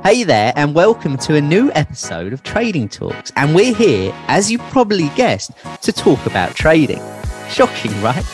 Hey 0.00 0.24
there, 0.24 0.52
and 0.56 0.74
welcome 0.74 1.16
to 1.18 1.36
a 1.36 1.40
new 1.40 1.70
episode 1.74 2.32
of 2.32 2.42
Trading 2.42 2.88
Talks. 2.88 3.30
And 3.36 3.54
we're 3.54 3.74
here, 3.74 4.12
as 4.28 4.50
you've 4.50 4.62
probably 4.70 5.08
guessed, 5.10 5.52
to 5.82 5.92
talk 5.92 6.24
about 6.26 6.54
trading. 6.54 7.00
Shocking, 7.48 7.92
right? 8.02 8.24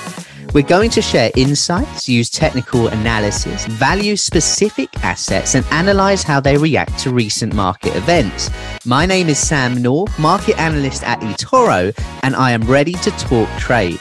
We're 0.54 0.62
going 0.62 0.90
to 0.90 1.02
share 1.02 1.30
insights, 1.36 2.08
use 2.08 2.30
technical 2.30 2.88
analysis, 2.88 3.66
value 3.66 4.16
specific 4.16 4.88
assets, 5.04 5.54
and 5.54 5.64
analyze 5.66 6.22
how 6.22 6.40
they 6.40 6.56
react 6.56 6.98
to 7.00 7.11
recent 7.11 7.54
market 7.54 7.95
events. 7.96 8.48
My 8.86 9.04
name 9.04 9.29
is 9.29 9.38
Sam 9.38 9.82
North, 9.82 10.18
market 10.18 10.59
analyst 10.59 11.02
at 11.02 11.20
eToro, 11.20 11.93
and 12.22 12.34
I 12.34 12.52
am 12.52 12.62
ready 12.62 12.95
to 12.95 13.11
talk 13.12 13.48
trade. 13.59 14.00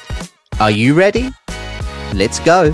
Are 0.59 0.71
you 0.71 0.93
ready? 0.93 1.31
Let's 2.13 2.39
go. 2.39 2.73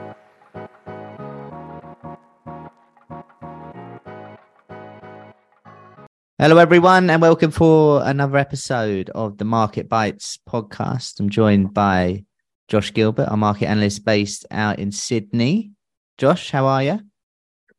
Hello, 6.41 6.57
everyone, 6.57 7.11
and 7.11 7.21
welcome 7.21 7.51
for 7.51 8.01
another 8.03 8.35
episode 8.35 9.11
of 9.11 9.37
the 9.37 9.45
Market 9.45 9.87
Bites 9.87 10.39
podcast. 10.49 11.19
I'm 11.19 11.29
joined 11.29 11.71
by 11.71 12.25
Josh 12.67 12.91
Gilbert, 12.95 13.29
our 13.29 13.37
market 13.37 13.67
analyst 13.67 14.03
based 14.03 14.47
out 14.49 14.79
in 14.79 14.91
Sydney. 14.91 15.69
Josh, 16.17 16.49
how 16.49 16.65
are 16.65 16.81
you? 16.81 16.99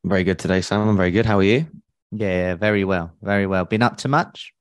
Very 0.04 0.22
good 0.22 0.38
today, 0.38 0.60
Sam. 0.60 0.88
I'm 0.88 0.96
very 0.96 1.10
good. 1.10 1.26
How 1.26 1.40
are 1.40 1.42
you? 1.42 1.66
Yeah, 2.12 2.54
very 2.54 2.84
well. 2.84 3.12
Very 3.20 3.48
well. 3.48 3.64
Been 3.64 3.82
up 3.82 3.96
to 3.96 4.08
much? 4.08 4.52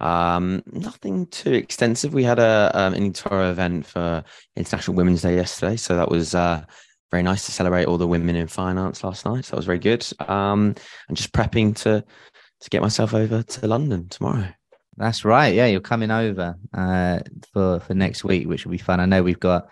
Um, 0.00 0.64
nothing 0.66 1.28
too 1.28 1.52
extensive. 1.52 2.12
We 2.12 2.24
had 2.24 2.40
a 2.40 2.72
um, 2.74 2.94
an 2.94 3.12
eToro 3.12 3.52
event 3.52 3.86
for 3.86 4.24
International 4.56 4.96
Women's 4.96 5.22
Day 5.22 5.36
yesterday, 5.36 5.76
so 5.76 5.94
that 5.94 6.10
was 6.10 6.34
uh, 6.34 6.64
very 7.12 7.22
nice 7.22 7.46
to 7.46 7.52
celebrate 7.52 7.84
all 7.84 7.98
the 7.98 8.08
women 8.08 8.34
in 8.34 8.48
finance 8.48 9.04
last 9.04 9.26
night. 9.26 9.44
So 9.44 9.50
that 9.52 9.58
was 9.58 9.66
very 9.66 9.78
good. 9.78 10.04
Um, 10.28 10.74
and 11.06 11.16
just 11.16 11.32
prepping 11.32 11.76
to 11.82 12.04
to 12.60 12.70
get 12.70 12.82
myself 12.82 13.14
over 13.14 13.42
to 13.42 13.66
London 13.66 14.08
tomorrow. 14.08 14.48
That's 14.96 15.24
right. 15.24 15.54
Yeah, 15.54 15.66
you're 15.66 15.80
coming 15.80 16.10
over 16.10 16.56
uh, 16.74 17.20
for 17.52 17.80
for 17.80 17.94
next 17.94 18.24
week, 18.24 18.46
which 18.46 18.64
will 18.64 18.72
be 18.72 18.78
fun. 18.78 19.00
I 19.00 19.06
know 19.06 19.22
we've 19.22 19.40
got 19.40 19.68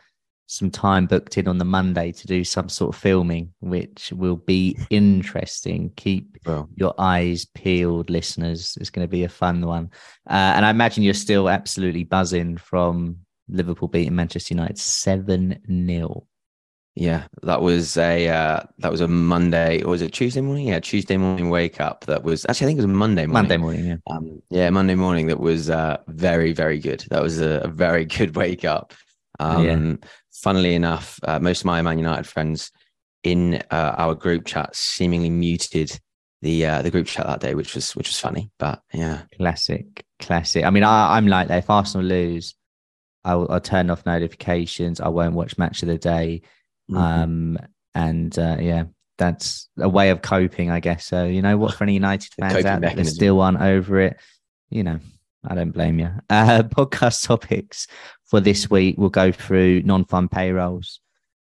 some 0.46 0.70
time 0.70 1.04
booked 1.04 1.36
in 1.36 1.46
on 1.46 1.58
the 1.58 1.64
Monday 1.64 2.10
to 2.10 2.26
do 2.26 2.42
some 2.42 2.70
sort 2.70 2.94
of 2.94 3.00
filming, 3.00 3.52
which 3.60 4.10
will 4.12 4.36
be 4.36 4.78
interesting. 4.90 5.92
Keep 5.96 6.38
well, 6.46 6.68
your 6.74 6.94
eyes 6.98 7.44
peeled, 7.44 8.08
listeners. 8.08 8.78
It's 8.80 8.90
going 8.90 9.06
to 9.06 9.10
be 9.10 9.24
a 9.24 9.28
fun 9.28 9.66
one. 9.66 9.90
Uh, 10.28 10.54
and 10.56 10.64
I 10.64 10.70
imagine 10.70 11.02
you're 11.02 11.12
still 11.12 11.50
absolutely 11.50 12.04
buzzing 12.04 12.56
from 12.56 13.18
Liverpool 13.48 13.88
beating 13.88 14.14
Manchester 14.14 14.54
United 14.54 14.78
7 14.78 15.60
0. 15.86 16.26
Yeah, 16.94 17.26
that 17.42 17.62
was 17.62 17.96
a 17.96 18.28
uh, 18.28 18.62
that 18.78 18.90
was 18.90 19.00
a 19.00 19.06
Monday 19.06 19.82
or 19.82 19.90
was 19.90 20.02
it 20.02 20.12
Tuesday 20.12 20.40
morning? 20.40 20.66
Yeah, 20.66 20.80
Tuesday 20.80 21.16
morning 21.16 21.48
wake 21.48 21.80
up. 21.80 22.04
That 22.06 22.24
was 22.24 22.44
actually 22.48 22.64
I 22.64 22.68
think 22.68 22.78
it 22.78 22.82
was 22.82 22.92
a 22.92 22.96
Monday 22.96 23.26
morning. 23.26 23.32
Monday 23.32 23.56
morning, 23.56 23.86
yeah. 23.86 23.96
Um, 24.08 24.42
yeah, 24.50 24.70
Monday 24.70 24.96
morning. 24.96 25.28
That 25.28 25.38
was 25.38 25.70
uh, 25.70 25.98
very 26.08 26.52
very 26.52 26.80
good. 26.80 27.04
That 27.10 27.22
was 27.22 27.40
a, 27.40 27.60
a 27.60 27.68
very 27.68 28.04
good 28.16 28.34
wake 28.34 28.64
up. 28.64 28.94
Um, 29.38 29.64
yeah. 29.64 30.08
Funnily 30.32 30.74
enough, 30.74 31.20
uh, 31.22 31.38
most 31.38 31.60
of 31.60 31.66
my 31.66 31.82
Man 31.82 31.98
United 31.98 32.26
friends 32.26 32.72
in 33.22 33.62
uh, 33.70 33.94
our 33.96 34.14
group 34.14 34.44
chat 34.44 34.74
seemingly 34.74 35.30
muted 35.30 36.00
the 36.42 36.66
uh, 36.66 36.82
the 36.82 36.90
group 36.90 37.06
chat 37.06 37.26
that 37.26 37.40
day, 37.40 37.54
which 37.54 37.74
was 37.74 37.94
which 37.94 38.08
was 38.08 38.18
funny. 38.18 38.50
But 38.58 38.82
yeah, 38.92 39.22
classic, 39.36 40.04
classic. 40.18 40.64
I 40.64 40.70
mean, 40.70 40.84
I, 40.84 41.16
I'm 41.16 41.26
like 41.26 41.48
that. 41.48 41.58
If 41.58 41.70
Arsenal 41.70 42.06
lose, 42.06 42.54
I'll, 43.24 43.46
I'll 43.50 43.60
turn 43.60 43.90
off 43.90 44.06
notifications. 44.06 45.00
I 45.00 45.08
won't 45.08 45.34
watch 45.34 45.58
match 45.58 45.82
of 45.82 45.88
the 45.88 45.98
day 45.98 46.42
Mm-hmm. 46.90 46.96
Um, 46.96 47.58
and 47.94 48.38
uh, 48.38 48.56
yeah, 48.60 48.84
that's 49.18 49.68
a 49.78 49.88
way 49.88 50.10
of 50.10 50.22
coping, 50.22 50.70
I 50.70 50.80
guess. 50.80 51.04
So 51.04 51.24
you 51.24 51.42
know 51.42 51.56
what, 51.56 51.74
for 51.74 51.84
any 51.84 51.94
United 51.94 52.32
fans 52.34 52.64
out 52.64 52.80
there, 52.80 53.04
still 53.04 53.36
one 53.36 53.56
over 53.56 54.00
it. 54.00 54.16
You 54.70 54.84
know, 54.84 55.00
I 55.46 55.54
don't 55.54 55.72
blame 55.72 55.98
you. 55.98 56.10
Uh, 56.30 56.62
podcast 56.62 57.26
topics 57.26 57.86
for 58.24 58.40
this 58.40 58.70
week. 58.70 58.96
We'll 58.98 59.08
go 59.08 59.32
through 59.32 59.82
non-farm 59.82 60.28
payrolls. 60.28 61.00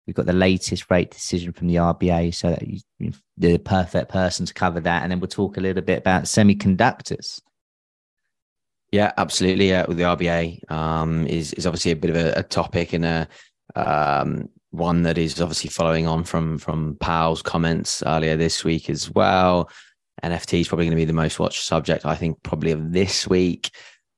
We've 0.07 0.17
got 0.17 0.27
the 0.27 0.33
latest 0.33 0.91
rate 0.91 1.11
decision 1.11 1.53
from 1.53 1.69
the 1.69 1.77
RBA, 1.77 2.35
so 2.35 2.51
that 2.51 2.67
you, 2.67 2.81
you're 2.99 3.13
the 3.37 3.59
perfect 3.59 4.11
person 4.11 4.47
to 4.47 4.55
cover 4.55 4.81
that. 4.81 5.03
And 5.03 5.13
then 5.13 5.21
we'll 5.21 5.29
talk 5.29 5.59
a 5.59 5.61
little 5.61 5.83
bit 5.83 5.99
about 5.99 6.25
semiconductors. 6.25 7.41
Yeah, 8.91 9.13
absolutely. 9.19 9.69
Yeah, 9.69 9.85
with 9.87 9.99
the 9.99 10.05
RBA 10.05 10.71
um, 10.73 11.27
is 11.27 11.53
is 11.53 11.67
obviously 11.67 11.91
a 11.91 11.97
bit 11.97 12.11
of 12.11 12.17
a, 12.17 12.33
a 12.39 12.43
topic 12.43 12.95
and 12.95 13.05
a 13.05 13.29
um, 13.77 14.49
one 14.71 15.03
that 15.03 15.19
is 15.19 15.41
obviously 15.41 15.71
following 15.71 16.07
on 16.07 16.25
from 16.25 16.59
from 16.59 16.97
Powell's 17.01 17.43
comments 17.43 18.03
earlier 18.07 18.37
this 18.37 18.65
week 18.65 18.91
as 18.91 19.11
well. 19.11 19.71
NFP 20.23 20.61
is 20.61 20.69
probably 20.69 20.87
going 20.87 20.97
to 20.97 21.01
be 21.01 21.05
the 21.05 21.13
most 21.13 21.39
watched 21.39 21.65
subject, 21.65 22.05
I 22.05 22.15
think, 22.15 22.43
probably 22.43 22.73
of 22.73 22.93
this 22.93 23.27
week. 23.29 23.71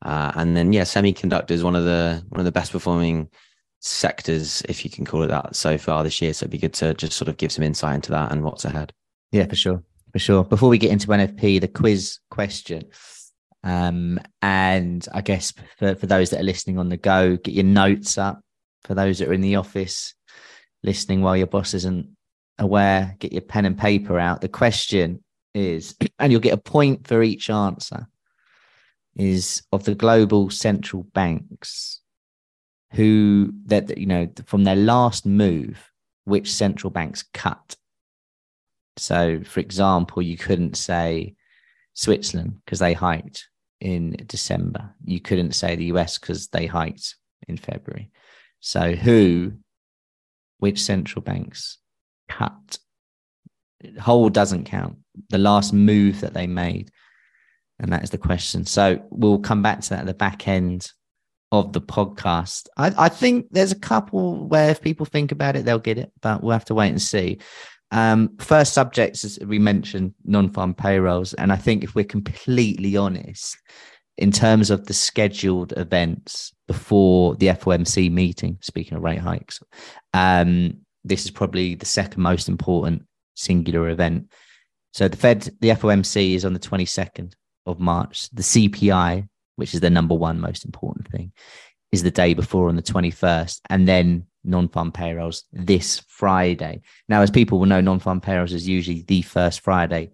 Uh, 0.02 0.32
and 0.34 0.56
then, 0.56 0.72
yeah, 0.72 0.82
semiconductors 0.82 1.62
one 1.62 1.76
of 1.76 1.84
the 1.84 2.24
one 2.30 2.40
of 2.40 2.46
the 2.46 2.52
best 2.52 2.72
performing 2.72 3.28
sectors, 3.80 4.62
if 4.68 4.84
you 4.84 4.90
can 4.90 5.04
call 5.04 5.22
it 5.22 5.28
that, 5.28 5.54
so 5.54 5.76
far 5.78 6.02
this 6.04 6.20
year. 6.22 6.32
So 6.32 6.44
it'd 6.44 6.50
be 6.50 6.58
good 6.58 6.74
to 6.74 6.94
just 6.94 7.14
sort 7.14 7.28
of 7.28 7.36
give 7.36 7.52
some 7.52 7.64
insight 7.64 7.96
into 7.96 8.12
that 8.12 8.32
and 8.32 8.42
what's 8.42 8.64
ahead. 8.64 8.92
Yeah, 9.32 9.46
for 9.46 9.56
sure, 9.56 9.82
for 10.12 10.18
sure. 10.18 10.44
Before 10.44 10.68
we 10.68 10.78
get 10.78 10.90
into 10.90 11.06
NFP, 11.06 11.60
the 11.60 11.68
quiz 11.68 12.18
question. 12.30 12.84
Um, 13.62 14.18
and 14.40 15.06
I 15.12 15.20
guess 15.20 15.52
for, 15.78 15.94
for 15.94 16.06
those 16.06 16.30
that 16.30 16.40
are 16.40 16.44
listening 16.44 16.78
on 16.78 16.88
the 16.88 16.96
go, 16.96 17.36
get 17.36 17.54
your 17.54 17.64
notes 17.64 18.16
up. 18.16 18.40
For 18.84 18.94
those 18.94 19.18
that 19.18 19.28
are 19.28 19.34
in 19.34 19.42
the 19.42 19.56
office, 19.56 20.14
listening 20.82 21.22
while 21.22 21.36
your 21.36 21.46
boss 21.46 21.74
isn't 21.74 22.08
aware, 22.58 23.16
get 23.18 23.32
your 23.32 23.42
pen 23.42 23.64
and 23.64 23.78
paper 23.78 24.18
out. 24.18 24.40
The 24.40 24.48
question 24.48 25.22
is, 25.54 25.96
and 26.18 26.30
you'll 26.30 26.40
get 26.40 26.54
a 26.54 26.58
point 26.58 27.06
for 27.06 27.22
each 27.22 27.50
answer, 27.50 28.06
is 29.16 29.62
of 29.72 29.84
the 29.84 29.94
global 29.94 30.50
central 30.50 31.02
banks 31.02 32.00
who 32.92 33.52
that 33.66 33.98
you 33.98 34.06
know 34.06 34.28
from 34.46 34.64
their 34.64 34.76
last 34.76 35.26
move, 35.26 35.90
which 36.24 36.52
central 36.52 36.90
banks 36.90 37.24
cut. 37.34 37.76
So, 38.96 39.42
for 39.44 39.60
example, 39.60 40.22
you 40.22 40.36
couldn't 40.36 40.76
say 40.76 41.34
Switzerland 41.94 42.56
because 42.64 42.78
they 42.78 42.92
hiked 42.92 43.48
in 43.80 44.16
December. 44.26 44.94
You 45.04 45.20
couldn't 45.20 45.52
say 45.52 45.76
the 45.76 45.86
US 45.86 46.18
because 46.18 46.48
they 46.48 46.66
hiked 46.66 47.16
in 47.48 47.56
February. 47.56 48.10
So, 48.60 48.92
who 48.92 49.52
which 50.60 50.80
central 50.80 51.22
banks 51.22 51.78
cut. 52.28 52.78
Whole 54.00 54.28
doesn't 54.28 54.64
count. 54.64 54.96
The 55.30 55.38
last 55.38 55.72
move 55.72 56.20
that 56.20 56.34
they 56.34 56.46
made. 56.46 56.90
And 57.78 57.92
that 57.92 58.04
is 58.04 58.10
the 58.10 58.18
question. 58.18 58.66
So 58.66 59.02
we'll 59.10 59.38
come 59.38 59.62
back 59.62 59.80
to 59.80 59.90
that 59.90 60.00
at 60.00 60.06
the 60.06 60.14
back 60.14 60.46
end 60.46 60.92
of 61.50 61.72
the 61.72 61.80
podcast. 61.80 62.68
I, 62.76 62.92
I 62.96 63.08
think 63.08 63.46
there's 63.50 63.72
a 63.72 63.78
couple 63.78 64.46
where 64.46 64.70
if 64.70 64.80
people 64.80 65.06
think 65.06 65.32
about 65.32 65.56
it, 65.56 65.64
they'll 65.64 65.78
get 65.78 65.98
it, 65.98 66.12
but 66.20 66.42
we'll 66.42 66.52
have 66.52 66.66
to 66.66 66.74
wait 66.74 66.90
and 66.90 67.02
see. 67.02 67.38
Um, 67.90 68.36
first 68.38 68.72
subjects, 68.72 69.24
as 69.24 69.38
we 69.40 69.58
mentioned, 69.58 70.14
non-farm 70.24 70.74
payrolls. 70.74 71.34
And 71.34 71.52
I 71.52 71.56
think 71.56 71.82
if 71.82 71.94
we're 71.94 72.04
completely 72.04 72.96
honest, 72.96 73.56
in 74.20 74.30
terms 74.30 74.70
of 74.70 74.86
the 74.86 74.92
scheduled 74.92 75.72
events 75.76 76.52
before 76.68 77.34
the 77.36 77.46
FOMC 77.46 78.12
meeting, 78.12 78.58
speaking 78.60 78.96
of 78.96 79.02
rate 79.02 79.18
hikes, 79.18 79.60
um, 80.12 80.78
this 81.02 81.24
is 81.24 81.30
probably 81.30 81.74
the 81.74 81.86
second 81.86 82.22
most 82.22 82.48
important 82.48 83.02
singular 83.34 83.88
event. 83.88 84.30
So 84.92 85.08
the 85.08 85.16
Fed, 85.16 85.48
the 85.60 85.70
FOMC 85.70 86.34
is 86.34 86.44
on 86.44 86.52
the 86.52 86.60
22nd 86.60 87.32
of 87.64 87.80
March. 87.80 88.28
The 88.30 88.42
CPI, 88.42 89.26
which 89.56 89.72
is 89.72 89.80
the 89.80 89.88
number 89.88 90.14
one 90.14 90.38
most 90.38 90.66
important 90.66 91.08
thing, 91.08 91.32
is 91.90 92.02
the 92.02 92.10
day 92.10 92.34
before 92.34 92.68
on 92.68 92.76
the 92.76 92.82
21st. 92.82 93.60
And 93.70 93.88
then 93.88 94.26
non-farm 94.44 94.92
payrolls 94.92 95.44
this 95.52 96.02
Friday. 96.08 96.82
Now, 97.08 97.22
as 97.22 97.30
people 97.30 97.58
will 97.58 97.66
know, 97.66 97.80
non-farm 97.80 98.20
payrolls 98.20 98.52
is 98.52 98.68
usually 98.68 99.02
the 99.02 99.22
first 99.22 99.60
Friday 99.60 100.10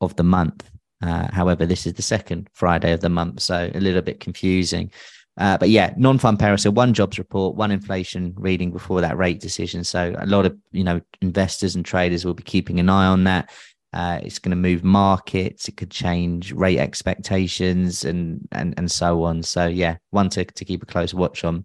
of 0.00 0.14
the 0.14 0.24
month. 0.24 0.70
Uh, 1.02 1.28
however, 1.32 1.66
this 1.66 1.86
is 1.86 1.94
the 1.94 2.02
second 2.02 2.48
Friday 2.52 2.92
of 2.92 3.00
the 3.00 3.08
month, 3.08 3.40
so 3.40 3.70
a 3.74 3.80
little 3.80 4.02
bit 4.02 4.20
confusing. 4.20 4.90
Uh, 5.36 5.56
but 5.56 5.70
yeah, 5.70 5.94
non-farm 5.96 6.36
payroll. 6.36 6.58
So 6.58 6.70
one 6.70 6.92
jobs 6.92 7.18
report, 7.18 7.56
one 7.56 7.70
inflation 7.70 8.34
reading 8.36 8.70
before 8.70 9.00
that 9.00 9.16
rate 9.16 9.40
decision. 9.40 9.84
So 9.84 10.14
a 10.18 10.26
lot 10.26 10.44
of 10.44 10.56
you 10.72 10.84
know 10.84 11.00
investors 11.22 11.74
and 11.74 11.84
traders 11.84 12.24
will 12.24 12.34
be 12.34 12.42
keeping 12.42 12.78
an 12.78 12.90
eye 12.90 13.06
on 13.06 13.24
that. 13.24 13.50
Uh, 13.92 14.20
it's 14.22 14.38
going 14.38 14.50
to 14.50 14.56
move 14.56 14.84
markets. 14.84 15.68
It 15.68 15.76
could 15.76 15.90
change 15.90 16.52
rate 16.52 16.78
expectations 16.78 18.04
and 18.04 18.46
and 18.52 18.74
and 18.76 18.90
so 18.90 19.24
on. 19.24 19.42
So 19.42 19.66
yeah, 19.66 19.96
one 20.10 20.28
to 20.30 20.44
to 20.44 20.64
keep 20.64 20.82
a 20.82 20.86
close 20.86 21.14
watch 21.14 21.42
on. 21.44 21.64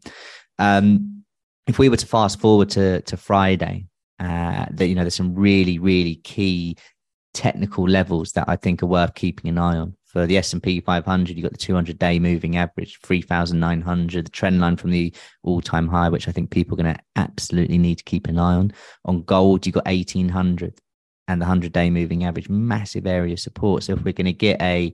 Um, 0.58 1.24
if 1.68 1.80
we 1.80 1.90
were 1.90 1.98
to 1.98 2.08
fast 2.08 2.40
forward 2.40 2.70
to 2.72 3.02
to 3.02 3.18
Friday, 3.18 3.88
uh, 4.20 4.68
that 4.72 4.88
you 4.88 4.96
know, 4.96 5.02
there's 5.02 5.16
some 5.16 5.36
really 5.36 5.80
really 5.80 6.16
key 6.16 6.78
technical 7.36 7.88
levels 7.88 8.32
that 8.32 8.46
I 8.48 8.56
think 8.56 8.82
are 8.82 8.88
worth 8.88 9.14
keeping 9.14 9.50
an 9.50 9.58
eye 9.58 9.78
on. 9.78 9.96
For 10.06 10.26
the 10.26 10.38
S 10.38 10.54
and 10.54 10.64
P 10.64 10.80
500, 10.80 11.36
you've 11.36 11.44
got 11.44 11.52
the 11.52 11.58
200 11.58 12.00
day 12.00 12.18
moving 12.20 12.56
average, 12.56 13.00
3,900, 13.04 14.26
the 14.26 14.32
trend 14.32 14.62
line 14.62 14.78
from 14.78 14.92
the 14.92 15.14
all 15.44 15.62
time 15.62 15.88
high, 15.90 16.08
which 16.08 16.30
I 16.30 16.32
think 16.32 16.50
people 16.50 16.80
are 16.80 16.84
going 16.84 16.96
to 16.96 17.02
absolutely 17.18 17.78
need 17.78 17.98
to 17.98 18.04
keep 18.06 18.28
an 18.28 18.40
eye 18.40 18.56
on. 18.56 18.72
On 19.04 19.22
gold, 19.24 19.66
you've 19.66 19.76
got 19.76 19.86
1,800 19.86 20.80
and 21.28 21.42
the 21.42 21.46
100 21.46 21.74
day 21.74 21.90
moving 21.90 22.24
average, 22.24 22.48
massive 22.50 23.06
area 23.06 23.34
of 23.34 23.40
support. 23.40 23.84
So 23.84 23.94
if 23.94 24.04
we're 24.04 24.14
going 24.14 24.26
to 24.26 24.34
get 24.34 24.62
a, 24.62 24.94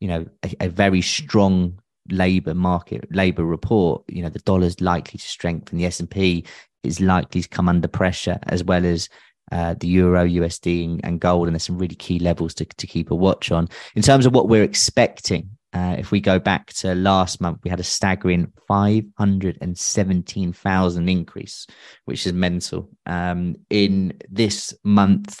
you 0.00 0.08
know, 0.08 0.26
a, 0.42 0.56
a 0.60 0.68
very 0.68 1.02
strong 1.02 1.78
labor 2.10 2.54
market, 2.54 3.06
labor 3.14 3.44
report, 3.44 4.02
you 4.08 4.22
know, 4.22 4.30
the 4.30 4.38
dollar's 4.40 4.80
likely 4.80 5.18
to 5.18 5.28
strengthen. 5.28 5.78
The 5.78 5.86
S&P 5.86 6.46
is 6.82 7.00
likely 7.00 7.42
to 7.42 7.48
come 7.48 7.68
under 7.68 7.88
pressure 7.88 8.38
as 8.44 8.64
well 8.64 8.84
as 8.86 9.08
uh, 9.54 9.74
the 9.78 9.86
euro, 9.86 10.26
USD, 10.26 11.00
and, 11.04 11.20
gold. 11.20 11.46
And 11.46 11.54
there's 11.54 11.62
some 11.62 11.78
really 11.78 11.94
key 11.94 12.18
levels 12.18 12.54
to, 12.54 12.64
to 12.64 12.86
keep 12.86 13.12
a 13.12 13.14
watch 13.14 13.52
on. 13.52 13.68
In 13.94 14.02
terms 14.02 14.26
of 14.26 14.34
what 14.34 14.48
we're 14.48 14.64
expecting, 14.64 15.50
uh, 15.72 15.94
if 15.98 16.10
we 16.10 16.20
go 16.20 16.40
back 16.40 16.72
to 16.74 16.94
last 16.94 17.40
month, 17.40 17.60
we 17.62 17.70
had 17.70 17.80
a 17.80 17.84
staggering 17.84 18.52
517,000 18.66 21.08
increase, 21.08 21.66
which 22.04 22.26
is 22.26 22.32
mental. 22.32 22.90
Um, 23.06 23.54
in 23.70 24.18
this 24.28 24.74
month, 24.82 25.40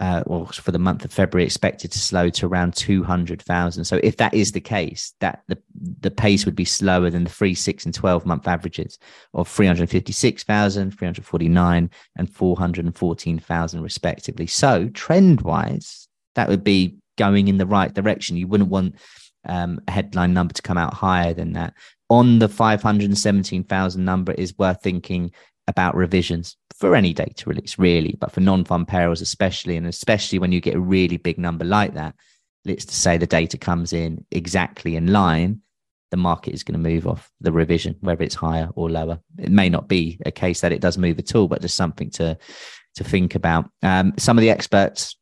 uh, 0.00 0.22
well, 0.26 0.46
for 0.46 0.72
the 0.72 0.78
month 0.78 1.04
of 1.04 1.12
February, 1.12 1.44
expected 1.44 1.92
to 1.92 1.98
slow 1.98 2.30
to 2.30 2.46
around 2.46 2.74
200,000. 2.74 3.84
So 3.84 4.00
if 4.02 4.16
that 4.16 4.32
is 4.32 4.52
the 4.52 4.60
case, 4.60 5.12
that 5.20 5.42
the, 5.46 5.58
the 6.00 6.10
pace 6.10 6.46
would 6.46 6.56
be 6.56 6.64
slower 6.64 7.10
than 7.10 7.24
the 7.24 7.30
three, 7.30 7.54
six, 7.54 7.84
and 7.84 7.94
12 7.94 8.24
month 8.24 8.48
averages 8.48 8.98
of 9.34 9.46
356,000, 9.46 10.90
349, 10.90 11.90
and 12.16 12.34
414,000 12.34 13.82
respectively. 13.82 14.46
So 14.46 14.88
trend 14.88 15.42
wise, 15.42 16.08
that 16.34 16.48
would 16.48 16.64
be 16.64 16.96
going 17.18 17.48
in 17.48 17.58
the 17.58 17.66
right 17.66 17.92
direction. 17.92 18.38
You 18.38 18.48
wouldn't 18.48 18.70
want 18.70 18.94
um, 19.46 19.80
a 19.86 19.90
headline 19.90 20.32
number 20.32 20.54
to 20.54 20.62
come 20.62 20.78
out 20.78 20.94
higher 20.94 21.34
than 21.34 21.52
that. 21.52 21.74
On 22.08 22.38
the 22.38 22.48
517,000 22.48 24.02
number 24.02 24.32
is 24.32 24.56
worth 24.56 24.82
thinking 24.82 25.32
about 25.68 25.94
revisions 25.94 26.56
for 26.80 26.96
any 26.96 27.12
data 27.12 27.48
release, 27.48 27.78
really, 27.78 28.16
but 28.18 28.32
for 28.32 28.40
non-farm 28.40 28.86
payrolls 28.86 29.20
especially, 29.20 29.76
and 29.76 29.86
especially 29.86 30.38
when 30.38 30.50
you 30.50 30.62
get 30.62 30.74
a 30.74 30.80
really 30.80 31.18
big 31.18 31.38
number 31.38 31.64
like 31.64 31.92
that, 31.94 32.14
let's 32.64 32.86
to 32.86 32.94
say 32.94 33.18
the 33.18 33.26
data 33.26 33.58
comes 33.58 33.92
in 33.92 34.24
exactly 34.30 34.96
in 34.96 35.12
line, 35.12 35.60
the 36.10 36.16
market 36.16 36.54
is 36.54 36.64
going 36.64 36.82
to 36.82 36.90
move 36.90 37.06
off 37.06 37.30
the 37.42 37.52
revision, 37.52 37.96
whether 38.00 38.24
it's 38.24 38.34
higher 38.34 38.70
or 38.74 38.90
lower. 38.90 39.20
It 39.38 39.50
may 39.50 39.68
not 39.68 39.88
be 39.88 40.18
a 40.24 40.32
case 40.32 40.62
that 40.62 40.72
it 40.72 40.80
does 40.80 40.96
move 40.96 41.18
at 41.18 41.34
all, 41.34 41.48
but 41.48 41.60
just 41.60 41.76
something 41.76 42.10
to 42.12 42.38
to 42.96 43.04
think 43.04 43.34
about. 43.34 43.70
Um, 43.82 44.14
some 44.18 44.36
of 44.36 44.42
the 44.42 44.50
experts 44.50 45.16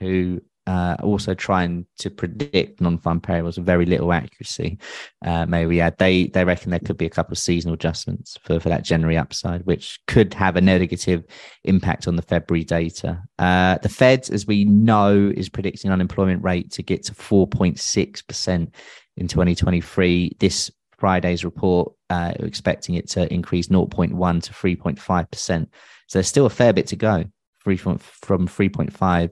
who 0.00 0.40
uh, 0.66 0.96
also 1.02 1.34
trying 1.34 1.86
to 1.98 2.08
predict 2.10 2.80
non-farm 2.80 3.20
payrolls 3.20 3.56
with 3.56 3.66
very 3.66 3.84
little 3.84 4.12
accuracy. 4.12 4.78
Uh, 5.24 5.44
may 5.46 5.66
we 5.66 5.80
add? 5.80 5.98
They 5.98 6.26
they 6.28 6.44
reckon 6.44 6.70
there 6.70 6.80
could 6.80 6.96
be 6.96 7.06
a 7.06 7.10
couple 7.10 7.32
of 7.32 7.38
seasonal 7.38 7.74
adjustments 7.74 8.38
for, 8.44 8.60
for 8.60 8.68
that 8.68 8.84
January 8.84 9.16
upside, 9.16 9.66
which 9.66 9.98
could 10.06 10.32
have 10.34 10.56
a 10.56 10.60
negative 10.60 11.24
impact 11.64 12.06
on 12.06 12.16
the 12.16 12.22
February 12.22 12.64
data. 12.64 13.20
Uh, 13.38 13.78
the 13.78 13.88
Fed, 13.88 14.30
as 14.30 14.46
we 14.46 14.64
know, 14.64 15.32
is 15.34 15.48
predicting 15.48 15.90
unemployment 15.90 16.44
rate 16.44 16.70
to 16.72 16.82
get 16.82 17.04
to 17.04 17.12
4.6 17.12 18.26
percent 18.26 18.74
in 19.16 19.26
2023. 19.26 20.36
This 20.38 20.70
Friday's 20.96 21.44
report, 21.44 21.92
uh, 22.10 22.34
expecting 22.38 22.94
it 22.94 23.08
to 23.10 23.32
increase 23.34 23.66
0.1 23.66 24.42
to 24.44 24.52
3.5 24.52 25.30
percent. 25.30 25.68
So 26.06 26.18
there's 26.18 26.28
still 26.28 26.46
a 26.46 26.50
fair 26.50 26.72
bit 26.72 26.86
to 26.88 26.96
go, 26.96 27.24
free 27.58 27.76
from 27.76 27.98
from 27.98 28.46
3.5 28.46 29.30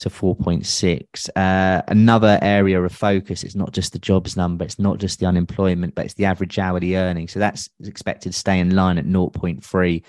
to 0.00 0.08
4.6. 0.08 1.28
Uh, 1.36 1.82
another 1.88 2.38
area 2.40 2.82
of 2.82 2.92
focus 2.92 3.44
is 3.44 3.54
not 3.54 3.72
just 3.72 3.92
the 3.92 3.98
jobs 3.98 4.36
number, 4.36 4.64
it's 4.64 4.78
not 4.78 4.98
just 4.98 5.20
the 5.20 5.26
unemployment, 5.26 5.94
but 5.94 6.06
it's 6.06 6.14
the 6.14 6.24
average 6.24 6.58
hourly 6.58 6.96
earning. 6.96 7.28
So 7.28 7.38
that's 7.38 7.68
expected 7.84 8.32
to 8.32 8.38
stay 8.38 8.58
in 8.58 8.74
line 8.74 8.98
at 8.98 9.04
0.3. 9.04 10.02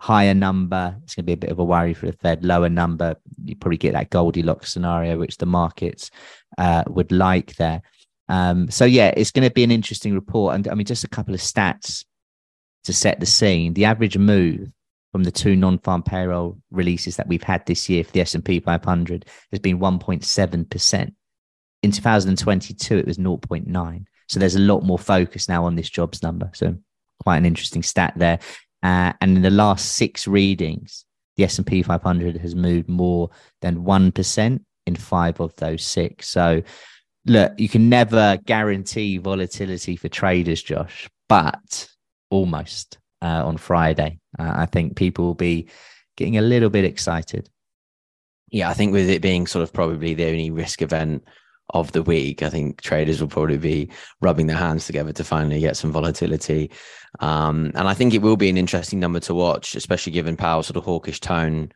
Higher 0.00 0.34
number, 0.34 0.96
it's 1.02 1.14
going 1.14 1.24
to 1.24 1.26
be 1.26 1.32
a 1.32 1.36
bit 1.36 1.50
of 1.50 1.58
a 1.58 1.64
worry 1.64 1.94
for 1.94 2.06
the 2.06 2.12
Fed. 2.12 2.44
Lower 2.44 2.68
number, 2.68 3.16
you 3.44 3.56
probably 3.56 3.78
get 3.78 3.94
that 3.94 4.10
Goldilocks 4.10 4.72
scenario, 4.72 5.18
which 5.18 5.38
the 5.38 5.46
markets 5.46 6.10
uh, 6.56 6.84
would 6.88 7.10
like 7.10 7.56
there. 7.56 7.82
Um, 8.28 8.70
so, 8.70 8.84
yeah, 8.84 9.12
it's 9.16 9.30
going 9.30 9.48
to 9.48 9.54
be 9.54 9.64
an 9.64 9.70
interesting 9.70 10.14
report. 10.14 10.54
And 10.54 10.68
I 10.68 10.74
mean, 10.74 10.84
just 10.84 11.04
a 11.04 11.08
couple 11.08 11.34
of 11.34 11.40
stats 11.40 12.04
to 12.84 12.92
set 12.92 13.20
the 13.20 13.26
scene. 13.26 13.74
The 13.74 13.86
average 13.86 14.18
move 14.18 14.72
from 15.12 15.24
the 15.24 15.30
two 15.30 15.56
non-farm 15.56 16.02
payroll 16.02 16.58
releases 16.70 17.16
that 17.16 17.28
we've 17.28 17.42
had 17.42 17.64
this 17.66 17.88
year 17.88 18.04
for 18.04 18.12
the 18.12 18.20
S&P 18.20 18.60
500 18.60 19.24
has 19.50 19.60
been 19.60 19.78
1.7%. 19.78 21.12
In 21.82 21.92
2022, 21.92 22.98
it 22.98 23.06
was 23.06 23.18
0.9. 23.18 24.04
So 24.28 24.38
there's 24.38 24.56
a 24.56 24.60
lot 24.60 24.82
more 24.82 24.98
focus 24.98 25.48
now 25.48 25.64
on 25.64 25.76
this 25.76 25.88
jobs 25.88 26.22
number. 26.22 26.50
So 26.52 26.76
quite 27.22 27.38
an 27.38 27.46
interesting 27.46 27.82
stat 27.82 28.12
there. 28.16 28.38
Uh, 28.82 29.12
and 29.20 29.36
in 29.36 29.42
the 29.42 29.50
last 29.50 29.92
six 29.92 30.28
readings, 30.28 31.04
the 31.36 31.44
S&P 31.44 31.82
500 31.82 32.36
has 32.36 32.54
moved 32.54 32.88
more 32.88 33.30
than 33.62 33.84
1% 33.84 34.60
in 34.86 34.96
five 34.96 35.40
of 35.40 35.54
those 35.56 35.84
six. 35.84 36.28
So 36.28 36.62
look, 37.26 37.52
you 37.58 37.68
can 37.68 37.88
never 37.88 38.38
guarantee 38.44 39.18
volatility 39.18 39.96
for 39.96 40.08
traders, 40.08 40.62
Josh, 40.62 41.08
but 41.28 41.88
almost 42.30 42.98
uh, 43.22 43.46
on 43.46 43.56
Friday. 43.56 44.18
Uh, 44.38 44.52
I 44.56 44.66
think 44.66 44.96
people 44.96 45.24
will 45.24 45.34
be 45.34 45.68
getting 46.16 46.38
a 46.38 46.42
little 46.42 46.70
bit 46.70 46.84
excited. 46.84 47.48
Yeah, 48.50 48.70
I 48.70 48.74
think 48.74 48.92
with 48.92 49.08
it 49.08 49.22
being 49.22 49.46
sort 49.46 49.62
of 49.62 49.72
probably 49.72 50.14
the 50.14 50.26
only 50.26 50.50
risk 50.50 50.82
event 50.82 51.24
of 51.70 51.92
the 51.92 52.02
week, 52.02 52.42
I 52.42 52.48
think 52.48 52.80
traders 52.80 53.20
will 53.20 53.28
probably 53.28 53.58
be 53.58 53.90
rubbing 54.20 54.46
their 54.46 54.56
hands 54.56 54.86
together 54.86 55.12
to 55.12 55.24
finally 55.24 55.60
get 55.60 55.76
some 55.76 55.92
volatility. 55.92 56.70
Um, 57.20 57.72
and 57.74 57.86
I 57.88 57.94
think 57.94 58.14
it 58.14 58.22
will 58.22 58.36
be 58.36 58.48
an 58.48 58.56
interesting 58.56 59.00
number 59.00 59.20
to 59.20 59.34
watch, 59.34 59.74
especially 59.74 60.12
given 60.12 60.36
Powell's 60.36 60.66
sort 60.66 60.78
of 60.78 60.84
hawkish 60.84 61.20
tone 61.20 61.72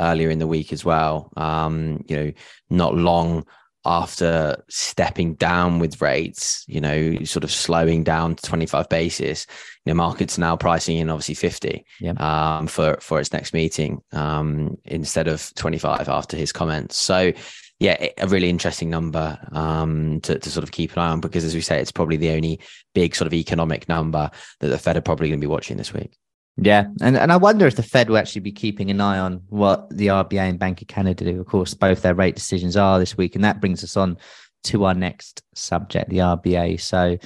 earlier 0.00 0.30
in 0.30 0.38
the 0.38 0.46
week 0.46 0.72
as 0.72 0.84
well. 0.84 1.30
Um, 1.36 2.04
you 2.08 2.16
know, 2.16 2.32
not 2.70 2.94
long 2.94 3.46
after 3.86 4.62
stepping 4.68 5.34
down 5.34 5.78
with 5.78 6.00
rates, 6.00 6.64
you 6.66 6.80
know, 6.80 7.16
sort 7.24 7.44
of 7.44 7.50
slowing 7.50 8.02
down 8.02 8.34
to 8.34 8.42
25 8.42 8.88
basis, 8.88 9.46
you 9.84 9.92
know, 9.92 9.96
markets 9.96 10.38
now 10.38 10.56
pricing 10.56 10.96
in 10.96 11.10
obviously 11.10 11.34
50 11.34 11.84
yeah. 12.00 12.12
um, 12.12 12.66
for, 12.66 12.96
for 13.00 13.20
its 13.20 13.32
next 13.32 13.52
meeting 13.52 14.00
um, 14.12 14.76
instead 14.84 15.28
of 15.28 15.52
25 15.56 16.08
after 16.08 16.36
his 16.36 16.52
comments. 16.52 16.96
So, 16.96 17.32
yeah, 17.80 18.06
a 18.18 18.28
really 18.28 18.48
interesting 18.48 18.88
number 18.88 19.38
um, 19.52 20.20
to, 20.22 20.38
to 20.38 20.50
sort 20.50 20.62
of 20.62 20.70
keep 20.70 20.92
an 20.92 21.00
eye 21.00 21.10
on 21.10 21.20
because, 21.20 21.44
as 21.44 21.54
we 21.54 21.60
say, 21.60 21.80
it's 21.80 21.92
probably 21.92 22.16
the 22.16 22.30
only 22.30 22.60
big 22.94 23.14
sort 23.14 23.26
of 23.26 23.34
economic 23.34 23.88
number 23.88 24.30
that 24.60 24.68
the 24.68 24.78
Fed 24.78 24.96
are 24.96 25.02
probably 25.02 25.28
going 25.28 25.40
to 25.40 25.46
be 25.46 25.50
watching 25.50 25.76
this 25.76 25.92
week. 25.92 26.16
Yeah, 26.56 26.86
and 27.00 27.16
and 27.16 27.32
I 27.32 27.36
wonder 27.36 27.66
if 27.66 27.74
the 27.74 27.82
Fed 27.82 28.08
will 28.08 28.16
actually 28.16 28.42
be 28.42 28.52
keeping 28.52 28.90
an 28.90 29.00
eye 29.00 29.18
on 29.18 29.42
what 29.48 29.90
the 29.90 30.06
RBA 30.08 30.38
and 30.38 30.58
Bank 30.58 30.82
of 30.82 30.88
Canada 30.88 31.24
do. 31.24 31.40
Of 31.40 31.46
course, 31.46 31.74
both 31.74 32.02
their 32.02 32.14
rate 32.14 32.36
decisions 32.36 32.76
are 32.76 32.98
this 32.98 33.16
week, 33.16 33.34
and 33.34 33.44
that 33.44 33.60
brings 33.60 33.82
us 33.82 33.96
on 33.96 34.18
to 34.64 34.84
our 34.84 34.94
next 34.94 35.42
subject, 35.54 36.10
the 36.10 36.18
RBA. 36.18 36.80
So 36.80 37.18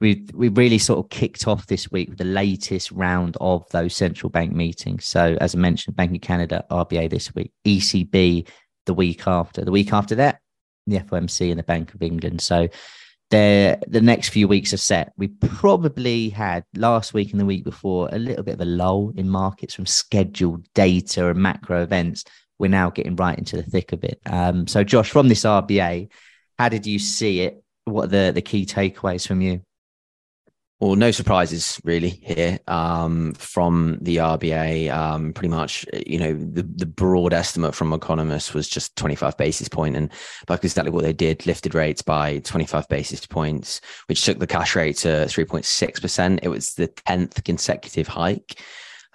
we 0.00 0.26
we 0.34 0.48
really 0.48 0.76
sort 0.78 0.98
of 0.98 1.08
kicked 1.08 1.48
off 1.48 1.66
this 1.66 1.90
week 1.90 2.10
with 2.10 2.18
the 2.18 2.24
latest 2.24 2.92
round 2.92 3.38
of 3.40 3.66
those 3.70 3.96
central 3.96 4.28
bank 4.28 4.52
meetings. 4.52 5.06
So 5.06 5.38
as 5.40 5.54
I 5.54 5.58
mentioned, 5.58 5.96
Bank 5.96 6.14
of 6.14 6.20
Canada, 6.20 6.64
RBA 6.70 7.08
this 7.08 7.34
week, 7.34 7.52
ECB 7.64 8.46
the 8.84 8.94
week 8.94 9.26
after. 9.26 9.64
The 9.64 9.72
week 9.72 9.94
after 9.94 10.14
that, 10.16 10.40
the 10.86 10.98
FOMC 10.98 11.50
and 11.50 11.58
the 11.58 11.64
Bank 11.64 11.94
of 11.94 12.02
England. 12.02 12.42
So 12.42 12.68
the 13.34 13.78
the 13.88 14.00
next 14.00 14.28
few 14.28 14.46
weeks 14.46 14.72
are 14.72 14.78
set. 14.78 15.12
We 15.16 15.28
probably 15.28 16.28
had 16.28 16.64
last 16.76 17.12
week 17.14 17.32
and 17.32 17.40
the 17.40 17.44
week 17.44 17.64
before 17.64 18.08
a 18.12 18.18
little 18.18 18.44
bit 18.44 18.54
of 18.54 18.60
a 18.60 18.64
lull 18.64 19.12
in 19.16 19.28
markets 19.28 19.74
from 19.74 19.86
scheduled 19.86 20.66
data 20.74 21.28
and 21.28 21.38
macro 21.38 21.82
events. 21.82 22.24
We're 22.58 22.68
now 22.68 22.90
getting 22.90 23.16
right 23.16 23.36
into 23.36 23.56
the 23.56 23.64
thick 23.64 23.92
of 23.92 24.04
it. 24.04 24.20
Um, 24.26 24.68
so, 24.68 24.84
Josh, 24.84 25.10
from 25.10 25.28
this 25.28 25.42
RBA, 25.42 26.08
how 26.58 26.68
did 26.68 26.86
you 26.86 27.00
see 27.00 27.40
it? 27.40 27.62
What 27.84 28.04
are 28.04 28.26
the, 28.26 28.32
the 28.32 28.42
key 28.42 28.64
takeaways 28.64 29.26
from 29.26 29.40
you? 29.40 29.62
Well, 30.84 30.96
no 30.96 31.12
surprises 31.12 31.80
really 31.82 32.10
here 32.10 32.58
um, 32.68 33.32
from 33.32 33.96
the 34.02 34.18
RBA. 34.18 34.94
Um, 34.94 35.32
pretty 35.32 35.48
much, 35.48 35.86
you 36.06 36.18
know, 36.18 36.34
the, 36.34 36.62
the 36.62 36.84
broad 36.84 37.32
estimate 37.32 37.74
from 37.74 37.94
economists 37.94 38.52
was 38.52 38.68
just 38.68 38.94
25 38.96 39.34
basis 39.38 39.66
points. 39.66 39.74
point, 39.74 39.96
and 39.96 40.12
that's 40.46 40.62
exactly 40.62 40.92
what 40.92 41.02
they 41.02 41.14
did. 41.14 41.46
Lifted 41.46 41.74
rates 41.74 42.02
by 42.02 42.40
25 42.40 42.86
basis 42.90 43.24
points, 43.24 43.80
which 44.08 44.26
took 44.26 44.40
the 44.40 44.46
cash 44.46 44.76
rate 44.76 44.98
to 44.98 45.24
3.6 45.24 46.02
percent. 46.02 46.40
It 46.42 46.48
was 46.48 46.74
the 46.74 46.88
10th 46.88 47.42
consecutive 47.44 48.06
hike. 48.06 48.60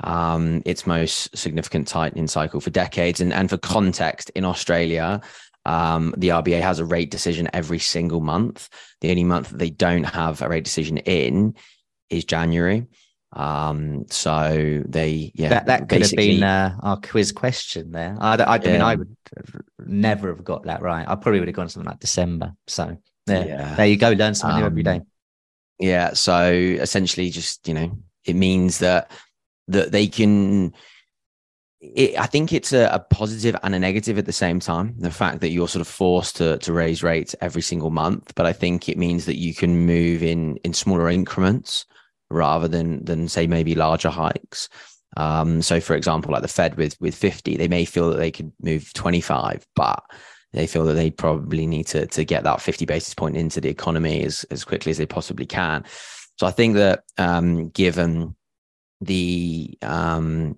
um, 0.04 0.62
its 0.66 0.88
most 0.88 1.36
significant 1.38 1.88
tightening 1.88 2.28
cycle 2.28 2.62
for 2.62 2.70
decades. 2.70 3.22
And, 3.22 3.34
and 3.34 3.50
for 3.50 3.58
context, 3.58 4.30
in 4.32 4.46
Australia, 4.46 5.22
um, 5.70 6.16
the 6.18 6.30
RBA 6.30 6.62
has 6.62 6.80
a 6.80 6.86
rate 6.86 7.12
decision 7.12 7.48
every 7.54 7.78
single 7.78 8.22
month. 8.22 8.70
The 9.02 9.12
only 9.12 9.24
month 9.24 9.50
that 9.50 9.60
they 9.60 9.70
don't 9.70 10.04
have 10.04 10.42
a 10.42 10.50
rate 10.50 10.64
decision 10.64 10.98
in 10.98 11.54
is 12.10 12.26
January. 12.26 12.88
Um, 13.34 14.06
so 14.10 14.82
they, 14.88 15.32
yeah, 15.36 15.50
that, 15.50 15.68
that 15.68 15.88
could 15.88 16.02
have 16.02 16.12
been 16.14 16.42
uh, 16.42 16.76
our 16.82 17.00
quiz 17.00 17.32
question 17.32 17.92
there. 17.92 18.18
I, 18.20 18.38
I, 18.38 18.44
I 18.44 18.60
yeah. 18.64 18.72
mean, 18.72 18.82
I 18.82 18.96
would 18.96 19.16
never 19.86 20.30
have 20.30 20.44
got 20.44 20.64
that 20.64 20.82
right. 20.82 21.08
I 21.08 21.14
probably 21.14 21.40
would 21.40 21.48
have 21.48 21.56
gone 21.56 21.70
something 21.70 21.88
like 21.88 22.00
December. 22.00 22.54
So 22.66 22.98
there, 23.28 23.48
yeah. 23.48 23.76
there 23.76 23.86
you 23.86 23.98
go. 23.98 24.10
Learn 24.10 24.34
something 24.34 24.56
um, 24.56 24.62
new 24.62 24.66
every 24.66 24.84
day. 24.84 24.96
Um, 24.96 25.08
yeah. 25.78 26.14
So 26.14 26.52
essentially, 26.52 27.30
just 27.30 27.68
you 27.68 27.76
know, 27.76 27.96
it 28.26 28.36
means 28.36 28.80
that 28.80 29.12
that 29.68 29.92
they 29.92 30.08
can. 30.08 30.74
It, 31.82 32.20
I 32.20 32.26
think 32.26 32.52
it's 32.52 32.74
a, 32.74 32.90
a 32.92 33.00
positive 33.00 33.56
and 33.64 33.74
a 33.74 33.80
negative 33.80 34.18
at 34.18 34.26
the 34.26 34.34
same 34.34 34.60
time. 34.60 34.96
The 34.98 35.12
fact 35.12 35.40
that 35.42 35.50
you're 35.50 35.68
sort 35.68 35.82
of 35.82 35.88
forced 35.88 36.36
to 36.38 36.58
to 36.60 36.74
raise 36.74 37.04
rates 37.04 37.36
every 37.40 37.62
single 37.62 37.90
month, 37.90 38.34
but 38.36 38.46
I 38.46 38.54
think 38.54 38.90
it 38.90 38.98
means 38.98 39.26
that 39.26 39.38
you 39.38 39.54
can 39.54 39.86
move 39.86 40.22
in 40.22 40.58
in 40.58 40.74
smaller 40.74 41.10
increments 41.10 41.86
rather 42.30 42.68
than 42.68 43.04
than 43.06 43.28
say 43.28 43.48
maybe 43.48 43.76
larger 43.76 44.10
hikes. 44.10 44.68
Um, 45.18 45.62
so, 45.62 45.80
for 45.80 45.96
example, 45.96 46.32
like 46.32 46.42
the 46.42 46.48
Fed 46.48 46.76
with 46.76 47.00
with 47.00 47.16
50, 47.16 47.58
they 47.58 47.68
may 47.68 47.86
feel 47.86 48.10
that 48.10 48.18
they 48.18 48.32
could 48.32 48.52
move 48.62 48.94
25, 48.94 49.66
but 49.76 50.04
they 50.54 50.68
feel 50.68 50.86
that 50.86 50.94
they 50.94 51.12
probably 51.12 51.66
need 51.66 51.88
to 51.88 52.08
to 52.08 52.26
get 52.26 52.44
that 52.44 52.62
50 52.62 52.86
basis 52.86 53.14
point 53.14 53.38
into 53.38 53.62
the 53.62 53.70
economy 53.70 54.24
as 54.24 54.44
as 54.52 54.66
quickly 54.66 54.90
as 54.92 54.98
they 54.98 55.06
possibly 55.06 55.46
can. 55.46 55.86
So, 56.38 56.46
I 56.46 56.52
think 56.52 56.76
that 56.76 57.04
um, 57.18 57.70
given 57.70 58.36
the 59.02 59.78
um, 59.82 60.56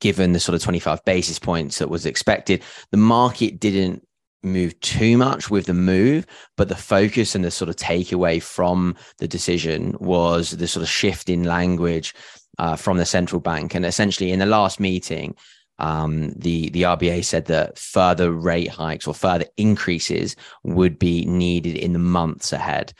given 0.00 0.32
the 0.32 0.40
sort 0.40 0.54
of 0.54 0.62
25 0.62 1.04
basis 1.04 1.38
points 1.38 1.78
that 1.78 1.90
was 1.90 2.06
expected, 2.06 2.62
the 2.90 2.98
market 2.98 3.58
didn't 3.58 4.06
move 4.42 4.78
too 4.80 5.16
much 5.16 5.50
with 5.50 5.66
the 5.66 5.74
move, 5.74 6.26
but 6.56 6.68
the 6.68 6.76
focus 6.76 7.34
and 7.34 7.44
the 7.44 7.50
sort 7.50 7.68
of 7.68 7.76
takeaway 7.76 8.42
from 8.42 8.94
the 9.18 9.28
decision 9.28 9.96
was 10.00 10.52
the 10.52 10.68
sort 10.68 10.82
of 10.82 10.88
shift 10.88 11.28
in 11.28 11.44
language 11.44 12.14
uh, 12.58 12.76
from 12.76 12.98
the 12.98 13.06
central 13.06 13.40
bank. 13.40 13.74
And 13.74 13.84
essentially, 13.84 14.32
in 14.32 14.38
the 14.38 14.46
last 14.46 14.80
meeting, 14.80 15.34
um, 15.78 16.30
the 16.32 16.70
the 16.70 16.82
RBA 16.82 17.24
said 17.24 17.46
that 17.46 17.78
further 17.78 18.32
rate 18.32 18.68
hikes 18.68 19.06
or 19.06 19.14
further 19.14 19.46
increases 19.56 20.34
would 20.64 20.98
be 20.98 21.24
needed 21.24 21.76
in 21.76 21.92
the 21.92 21.98
months 21.98 22.52
ahead. 22.52 22.92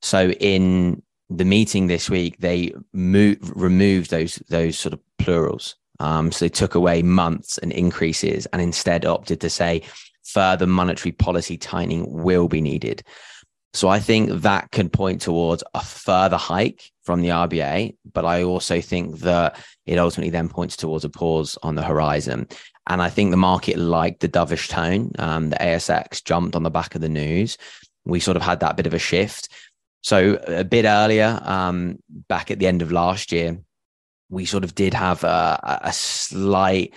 So 0.00 0.30
in 0.30 1.02
the 1.30 1.44
meeting 1.44 1.86
this 1.86 2.10
week, 2.10 2.38
they 2.38 2.74
moved, 2.92 3.52
removed 3.54 4.10
those 4.10 4.36
those 4.48 4.78
sort 4.78 4.92
of 4.92 5.00
plurals. 5.18 5.76
Um, 6.00 6.32
so 6.32 6.44
they 6.44 6.50
took 6.50 6.74
away 6.74 7.02
months 7.02 7.58
and 7.58 7.72
increases, 7.72 8.46
and 8.46 8.60
instead 8.60 9.04
opted 9.04 9.40
to 9.40 9.50
say 9.50 9.82
further 10.24 10.66
monetary 10.66 11.12
policy 11.12 11.56
tightening 11.56 12.04
will 12.10 12.48
be 12.48 12.60
needed. 12.60 13.02
So 13.72 13.88
I 13.88 14.00
think 14.00 14.42
that 14.42 14.72
can 14.72 14.88
point 14.88 15.20
towards 15.20 15.62
a 15.74 15.82
further 15.82 16.36
hike 16.36 16.90
from 17.04 17.20
the 17.20 17.28
RBA, 17.28 17.96
but 18.12 18.24
I 18.24 18.42
also 18.42 18.80
think 18.80 19.20
that 19.20 19.56
it 19.86 19.98
ultimately 19.98 20.30
then 20.30 20.48
points 20.48 20.76
towards 20.76 21.04
a 21.04 21.08
pause 21.08 21.56
on 21.62 21.76
the 21.76 21.82
horizon. 21.82 22.48
And 22.88 23.00
I 23.00 23.10
think 23.10 23.30
the 23.30 23.36
market 23.36 23.78
liked 23.78 24.20
the 24.20 24.28
dovish 24.28 24.68
tone. 24.68 25.12
Um, 25.18 25.50
the 25.50 25.56
ASX 25.56 26.24
jumped 26.24 26.56
on 26.56 26.64
the 26.64 26.70
back 26.70 26.96
of 26.96 27.00
the 27.00 27.08
news. 27.08 27.56
We 28.04 28.18
sort 28.18 28.36
of 28.36 28.42
had 28.42 28.60
that 28.60 28.76
bit 28.76 28.86
of 28.86 28.94
a 28.94 28.98
shift. 28.98 29.48
So 30.02 30.40
a 30.46 30.64
bit 30.64 30.84
earlier, 30.84 31.40
um, 31.42 31.98
back 32.28 32.50
at 32.50 32.58
the 32.58 32.66
end 32.66 32.82
of 32.82 32.92
last 32.92 33.32
year, 33.32 33.58
we 34.30 34.44
sort 34.44 34.64
of 34.64 34.74
did 34.74 34.94
have 34.94 35.24
a, 35.24 35.80
a 35.82 35.92
slight, 35.92 36.94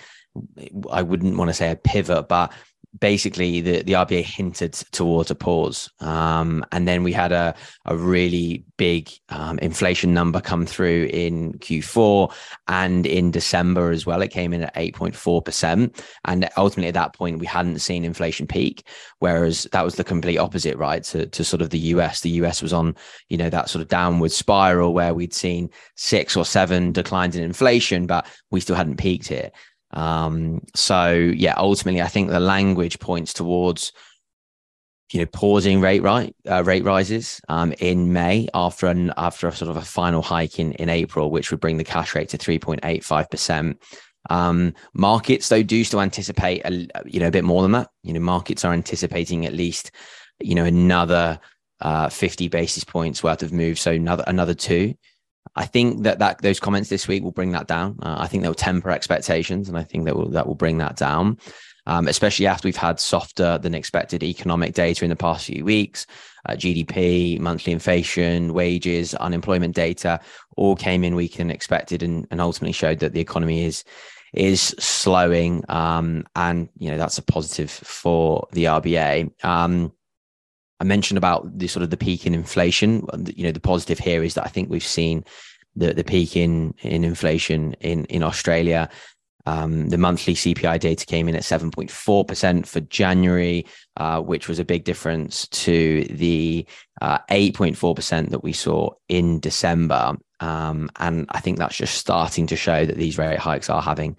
I 0.90 1.02
wouldn't 1.02 1.36
want 1.36 1.50
to 1.50 1.54
say 1.54 1.70
a 1.70 1.76
pivot, 1.76 2.28
but 2.28 2.52
basically 3.00 3.60
the, 3.60 3.82
the 3.82 3.92
RBA 3.92 4.22
hinted 4.22 4.72
towards 4.92 5.30
a 5.30 5.34
pause. 5.34 5.90
Um, 6.00 6.64
and 6.72 6.86
then 6.86 7.02
we 7.02 7.12
had 7.12 7.32
a, 7.32 7.54
a 7.86 7.96
really 7.96 8.64
big 8.76 9.10
um, 9.30 9.58
inflation 9.58 10.14
number 10.14 10.40
come 10.40 10.66
through 10.66 11.08
in 11.12 11.54
Q4 11.54 12.32
and 12.68 13.06
in 13.06 13.30
December 13.30 13.90
as 13.90 14.06
well. 14.06 14.22
It 14.22 14.30
came 14.30 14.52
in 14.52 14.62
at 14.62 14.74
8.4%. 14.74 16.00
And 16.24 16.48
ultimately 16.56 16.88
at 16.88 16.94
that 16.94 17.14
point, 17.14 17.38
we 17.38 17.46
hadn't 17.46 17.80
seen 17.80 18.04
inflation 18.04 18.46
peak, 18.46 18.86
whereas 19.18 19.64
that 19.72 19.84
was 19.84 19.96
the 19.96 20.04
complete 20.04 20.38
opposite, 20.38 20.76
right? 20.76 21.02
To, 21.04 21.26
to 21.26 21.44
sort 21.44 21.62
of 21.62 21.70
the 21.70 21.78
US. 21.78 22.20
The 22.20 22.30
US 22.30 22.62
was 22.62 22.72
on, 22.72 22.94
you 23.28 23.36
know, 23.36 23.50
that 23.50 23.68
sort 23.68 23.82
of 23.82 23.88
downward 23.88 24.32
spiral 24.32 24.94
where 24.94 25.14
we'd 25.14 25.34
seen 25.34 25.70
six 25.96 26.36
or 26.36 26.44
seven 26.44 26.92
declines 26.92 27.36
in 27.36 27.42
inflation, 27.42 28.06
but 28.06 28.26
we 28.50 28.60
still 28.60 28.76
hadn't 28.76 28.96
peaked 28.96 29.28
here. 29.28 29.50
Um, 29.94 30.60
so 30.74 31.12
yeah, 31.12 31.54
ultimately, 31.56 32.02
I 32.02 32.08
think 32.08 32.28
the 32.28 32.40
language 32.40 32.98
points 32.98 33.32
towards 33.32 33.92
you 35.12 35.20
know 35.20 35.26
pausing 35.26 35.80
rate 35.80 36.02
right 36.02 36.34
uh, 36.50 36.64
rate 36.64 36.82
rises 36.82 37.40
um, 37.48 37.72
in 37.78 38.12
May 38.12 38.48
after 38.54 38.88
an 38.88 39.12
after 39.16 39.46
a 39.46 39.52
sort 39.52 39.70
of 39.70 39.76
a 39.76 39.82
final 39.82 40.22
hike 40.22 40.58
in 40.58 40.72
in 40.72 40.88
April, 40.88 41.30
which 41.30 41.50
would 41.50 41.60
bring 41.60 41.76
the 41.76 41.84
cash 41.84 42.14
rate 42.14 42.28
to 42.30 42.36
three 42.36 42.58
point 42.58 42.80
eight 42.84 43.04
five 43.04 43.30
percent. 43.30 43.80
Um, 44.30 44.74
markets 44.94 45.48
though 45.48 45.62
do 45.62 45.84
still 45.84 46.00
anticipate 46.00 46.62
a 46.64 46.88
you 47.06 47.20
know 47.20 47.28
a 47.28 47.32
bit 47.32 47.44
more 47.44 47.62
than 47.62 47.72
that. 47.72 47.90
You 48.02 48.12
know, 48.12 48.20
markets 48.20 48.64
are 48.64 48.72
anticipating 48.72 49.46
at 49.46 49.52
least 49.52 49.92
you 50.40 50.54
know 50.54 50.64
another 50.64 51.38
uh, 51.80 52.08
50 52.08 52.48
basis 52.48 52.82
points 52.82 53.22
worth 53.22 53.42
of 53.42 53.52
move, 53.52 53.78
so 53.78 53.92
another 53.92 54.24
another 54.26 54.54
two. 54.54 54.94
I 55.56 55.66
think 55.66 56.02
that, 56.02 56.18
that 56.18 56.42
those 56.42 56.60
comments 56.60 56.88
this 56.88 57.06
week 57.06 57.22
will 57.22 57.32
bring 57.32 57.52
that 57.52 57.66
down. 57.66 57.98
Uh, 58.02 58.16
I 58.18 58.26
think 58.26 58.42
they'll 58.42 58.54
temper 58.54 58.90
expectations, 58.90 59.68
and 59.68 59.78
I 59.78 59.84
think 59.84 60.04
that 60.04 60.16
will 60.16 60.30
that 60.30 60.46
will 60.46 60.54
bring 60.54 60.78
that 60.78 60.96
down. 60.96 61.38
Um, 61.86 62.08
especially 62.08 62.46
after 62.46 62.66
we've 62.66 62.76
had 62.76 62.98
softer 62.98 63.58
than 63.58 63.74
expected 63.74 64.22
economic 64.22 64.72
data 64.72 65.04
in 65.04 65.10
the 65.10 65.16
past 65.16 65.44
few 65.44 65.66
weeks. 65.66 66.06
Uh, 66.46 66.54
GDP, 66.54 67.38
monthly 67.38 67.74
inflation, 67.74 68.54
wages, 68.54 69.14
unemployment 69.16 69.74
data 69.74 70.18
all 70.56 70.76
came 70.76 71.04
in 71.04 71.14
weaker 71.14 71.38
than 71.38 71.50
expected, 71.50 72.02
and, 72.02 72.26
and 72.30 72.40
ultimately 72.40 72.72
showed 72.72 73.00
that 73.00 73.12
the 73.12 73.20
economy 73.20 73.64
is 73.64 73.84
is 74.32 74.74
slowing. 74.78 75.62
Um, 75.68 76.26
and 76.34 76.68
you 76.78 76.90
know 76.90 76.98
that's 76.98 77.18
a 77.18 77.22
positive 77.22 77.70
for 77.70 78.48
the 78.52 78.64
RBA. 78.64 79.44
Um, 79.44 79.92
I 80.80 80.84
mentioned 80.84 81.18
about 81.18 81.58
the 81.58 81.68
sort 81.68 81.82
of 81.82 81.90
the 81.90 81.96
peak 81.96 82.26
in 82.26 82.34
inflation. 82.34 83.06
You 83.34 83.44
know, 83.44 83.52
the 83.52 83.60
positive 83.60 83.98
here 83.98 84.22
is 84.22 84.34
that 84.34 84.44
I 84.44 84.48
think 84.48 84.70
we've 84.70 84.84
seen 84.84 85.24
the 85.76 85.94
the 85.94 86.04
peak 86.04 86.36
in 86.36 86.74
in 86.82 87.04
inflation 87.04 87.74
in 87.80 88.04
in 88.06 88.22
Australia. 88.22 88.88
Um, 89.46 89.90
the 89.90 89.98
monthly 89.98 90.34
CPI 90.34 90.80
data 90.80 91.04
came 91.04 91.28
in 91.28 91.36
at 91.36 91.42
7.4% 91.42 92.66
for 92.66 92.80
January, 92.80 93.66
uh, 93.98 94.22
which 94.22 94.48
was 94.48 94.58
a 94.58 94.64
big 94.64 94.84
difference 94.84 95.46
to 95.48 96.04
the 96.04 96.66
uh, 97.02 97.18
8.4% 97.30 98.30
that 98.30 98.42
we 98.42 98.54
saw 98.54 98.88
in 99.10 99.40
December. 99.40 100.16
Um, 100.40 100.88
and 100.96 101.26
I 101.28 101.40
think 101.40 101.58
that's 101.58 101.76
just 101.76 101.98
starting 101.98 102.46
to 102.46 102.56
show 102.56 102.86
that 102.86 102.96
these 102.96 103.18
rate 103.18 103.38
hikes 103.38 103.68
are 103.68 103.82
having 103.82 104.16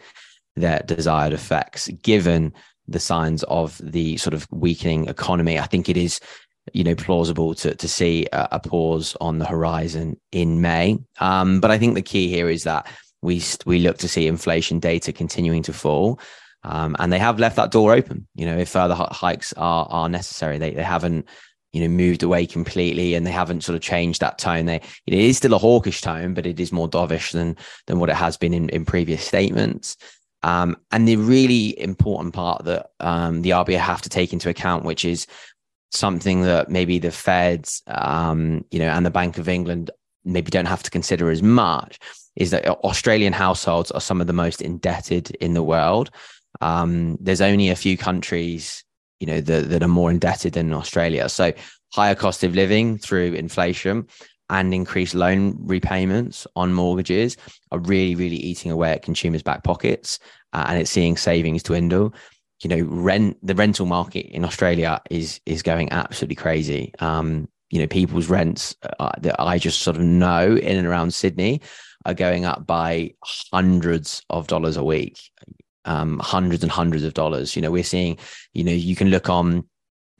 their 0.56 0.84
desired 0.86 1.34
effects, 1.34 1.88
given 2.04 2.54
the 2.88 3.00
signs 3.00 3.44
of 3.44 3.80
the 3.84 4.18
sort 4.18 4.34
of 4.36 4.48
weakening 4.52 5.08
economy. 5.08 5.60
I 5.60 5.66
think 5.66 5.90
it 5.90 5.98
is 5.98 6.20
you 6.74 6.84
know 6.84 6.95
plausible 6.95 7.53
to 7.55 7.75
to 7.75 7.88
see 7.88 8.27
a, 8.34 8.48
a 8.53 8.60
pause 8.60 9.15
on 9.22 9.39
the 9.39 9.45
horizon 9.45 10.19
in 10.31 10.62
May. 10.62 10.98
Um, 11.19 11.60
but 11.60 11.72
I 11.72 11.77
think 11.77 11.95
the 11.95 12.01
key 12.01 12.27
here 12.27 12.50
is 12.50 12.63
that 12.63 12.88
we 13.22 13.41
we 13.65 13.79
look 13.79 13.98
to 14.00 14.07
see 14.07 14.27
inflation 14.27 14.79
data 14.79 15.12
continuing 15.13 15.63
to 15.63 15.74
fall. 15.74 16.19
Um, 16.63 16.95
and 16.98 17.13
they 17.13 17.19
have 17.19 17.38
left 17.38 17.57
that 17.57 17.72
door 17.72 17.93
open. 17.93 18.27
You 18.34 18.48
know, 18.48 18.57
if 18.57 18.69
further 18.69 18.95
hikes 18.95 19.53
are 19.53 19.88
are 19.89 20.10
necessary, 20.10 20.57
they 20.57 20.72
they 20.72 20.84
haven't 20.84 21.27
you 21.74 21.81
know 21.81 21.88
moved 21.88 22.24
away 22.24 22.48
completely, 22.48 23.13
and 23.13 23.25
they 23.25 23.31
haven't 23.31 23.63
sort 23.63 23.75
of 23.75 23.81
changed 23.81 24.22
that 24.22 24.39
tone. 24.39 24.65
They 24.65 24.81
it 25.05 25.13
is 25.13 25.38
still 25.38 25.53
a 25.53 25.60
hawkish 25.60 26.01
tone, 26.01 26.34
but 26.34 26.45
it 26.45 26.60
is 26.60 26.72
more 26.72 26.89
dovish 26.89 27.31
than 27.31 27.57
than 27.86 28.00
what 28.00 28.10
it 28.10 28.15
has 28.15 28.38
been 28.38 28.53
in, 28.53 28.69
in 28.69 28.86
previous 28.86 29.24
statements. 29.24 29.98
Um, 30.41 30.77
and 30.91 31.07
the 31.07 31.15
really 31.15 31.79
important 31.79 32.36
part 32.36 32.65
that 32.65 32.91
um, 33.00 33.41
the 33.41 33.50
RBA 33.50 33.79
have 33.79 34.03
to 34.03 34.10
take 34.10 34.31
into 34.31 34.48
account, 34.48 34.86
which 34.86 35.03
is 35.03 35.25
something 35.96 36.42
that 36.42 36.70
maybe 36.70 37.00
the 37.00 37.12
Feds, 37.12 37.82
um, 37.88 38.66
you 38.72 38.80
know, 38.80 38.90
and 38.90 39.06
the 39.06 39.12
Bank 39.12 39.38
of 39.38 39.50
England 39.50 39.92
maybe 40.24 40.50
don't 40.50 40.66
have 40.66 40.84
to 40.84 40.90
consider 40.90 41.30
as 41.30 41.42
much 41.42 42.00
is 42.36 42.52
that 42.52 42.68
Australian 42.68 43.34
households 43.34 43.92
are 43.92 44.02
some 44.02 44.20
of 44.20 44.28
the 44.28 44.34
most 44.34 44.62
indebted 44.62 45.32
in 45.36 45.54
the 45.54 45.64
world. 45.64 46.10
Um, 46.62 47.18
there's 47.22 47.42
only 47.42 47.70
a 47.70 47.75
few 47.75 47.98
countries, 47.98 48.84
you 49.20 49.28
know, 49.28 49.42
that, 49.42 49.70
that 49.70 49.84
are 49.84 49.88
more 49.88 50.12
indebted 50.12 50.54
than 50.54 50.74
Australia. 50.74 51.30
So 51.30 51.54
higher 51.94 52.16
cost 52.16 52.44
of 52.44 52.56
living 52.56 52.98
through 52.98 53.34
inflation 53.34 54.08
and 54.50 54.74
increased 54.74 55.16
loan 55.16 55.58
repayments 55.60 56.46
on 56.56 56.74
mortgages 56.74 57.38
are 57.72 57.80
really, 57.80 58.16
really 58.16 58.36
eating 58.36 58.72
away 58.72 58.92
at 58.92 59.02
consumers' 59.02 59.44
back 59.44 59.64
pockets, 59.64 60.20
uh, 60.54 60.66
and 60.68 60.80
it's 60.80 60.92
seeing 60.92 61.18
savings 61.18 61.64
dwindle 61.64 62.14
you 62.62 62.70
know, 62.70 62.82
rent 62.84 63.38
the 63.44 63.56
rental 63.56 63.86
market 63.86 64.28
in 64.34 64.46
Australia 64.46 65.02
is 65.10 65.42
is 65.46 65.62
going 65.62 65.92
absolutely 65.92 66.36
crazy. 66.36 66.94
Um, 67.00 67.48
you 67.70 67.80
know, 67.80 67.88
people's 67.88 68.30
rents 68.30 68.76
uh, 69.00 69.12
that 69.20 69.40
I 69.40 69.58
just 69.58 69.82
sort 69.82 69.98
of 69.98 70.04
know 70.04 70.56
in 70.56 70.78
and 70.78 70.88
around 70.88 71.14
Sydney 71.14 71.62
are 72.06 72.14
going 72.14 72.46
up 72.46 72.66
by 72.66 73.14
hundreds 73.24 74.22
of 74.30 74.48
dollars 74.48 74.78
a 74.78 74.84
week, 74.84 75.20
um, 75.86 76.20
hundreds 76.20 76.64
and 76.64 76.72
hundreds 76.72 77.04
of 77.04 77.14
dollars. 77.14 77.56
You 77.56 77.62
know, 77.62 77.72
we're 77.72 77.84
seeing, 77.84 78.18
you 78.54 78.64
know, 78.64 78.72
you 78.72 78.96
can 78.96 79.10
look 79.10 79.30
on, 79.30 79.56
you 79.56 79.64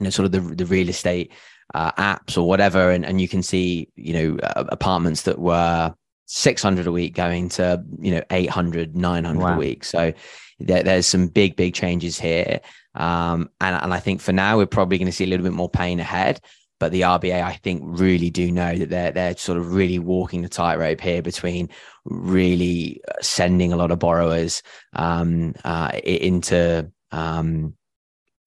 know, 0.00 0.10
sort 0.10 0.26
of 0.26 0.32
the 0.32 0.40
the 0.40 0.66
real 0.66 0.88
estate 0.88 1.32
uh, 1.74 1.92
apps 1.92 2.36
or 2.36 2.46
whatever, 2.46 2.90
and 2.90 3.06
and 3.06 3.20
you 3.20 3.28
can 3.28 3.42
see, 3.42 3.88
you 3.96 4.12
know, 4.12 4.38
uh, 4.42 4.64
apartments 4.68 5.22
that 5.22 5.38
were 5.38 5.94
600 6.26 6.86
a 6.86 6.92
week 6.92 7.14
going 7.14 7.48
to 7.48 7.82
you 8.00 8.12
know 8.12 8.22
800 8.30 8.96
900 8.96 9.40
wow. 9.40 9.54
a 9.54 9.56
week 9.56 9.84
so 9.84 10.12
there, 10.58 10.82
there's 10.82 11.06
some 11.06 11.28
big 11.28 11.56
big 11.56 11.74
changes 11.74 12.18
here 12.18 12.60
um, 12.94 13.50
and, 13.60 13.76
and 13.82 13.92
i 13.92 14.00
think 14.00 14.20
for 14.20 14.32
now 14.32 14.56
we're 14.56 14.66
probably 14.66 14.98
going 14.98 15.06
to 15.06 15.12
see 15.12 15.24
a 15.24 15.26
little 15.26 15.44
bit 15.44 15.52
more 15.52 15.70
pain 15.70 16.00
ahead 16.00 16.40
but 16.78 16.92
the 16.92 17.02
RBA, 17.02 17.42
I 17.42 17.54
think, 17.54 17.82
really 17.84 18.28
do 18.30 18.52
know 18.52 18.76
that 18.76 18.90
they're 18.90 19.10
they're 19.10 19.36
sort 19.36 19.58
of 19.58 19.74
really 19.74 19.98
walking 19.98 20.42
the 20.42 20.48
tightrope 20.48 21.00
here 21.00 21.22
between 21.22 21.70
really 22.04 23.00
sending 23.20 23.72
a 23.72 23.76
lot 23.76 23.90
of 23.90 23.98
borrowers 23.98 24.62
um, 24.92 25.54
uh, 25.64 25.92
into 26.04 26.90
um, 27.12 27.74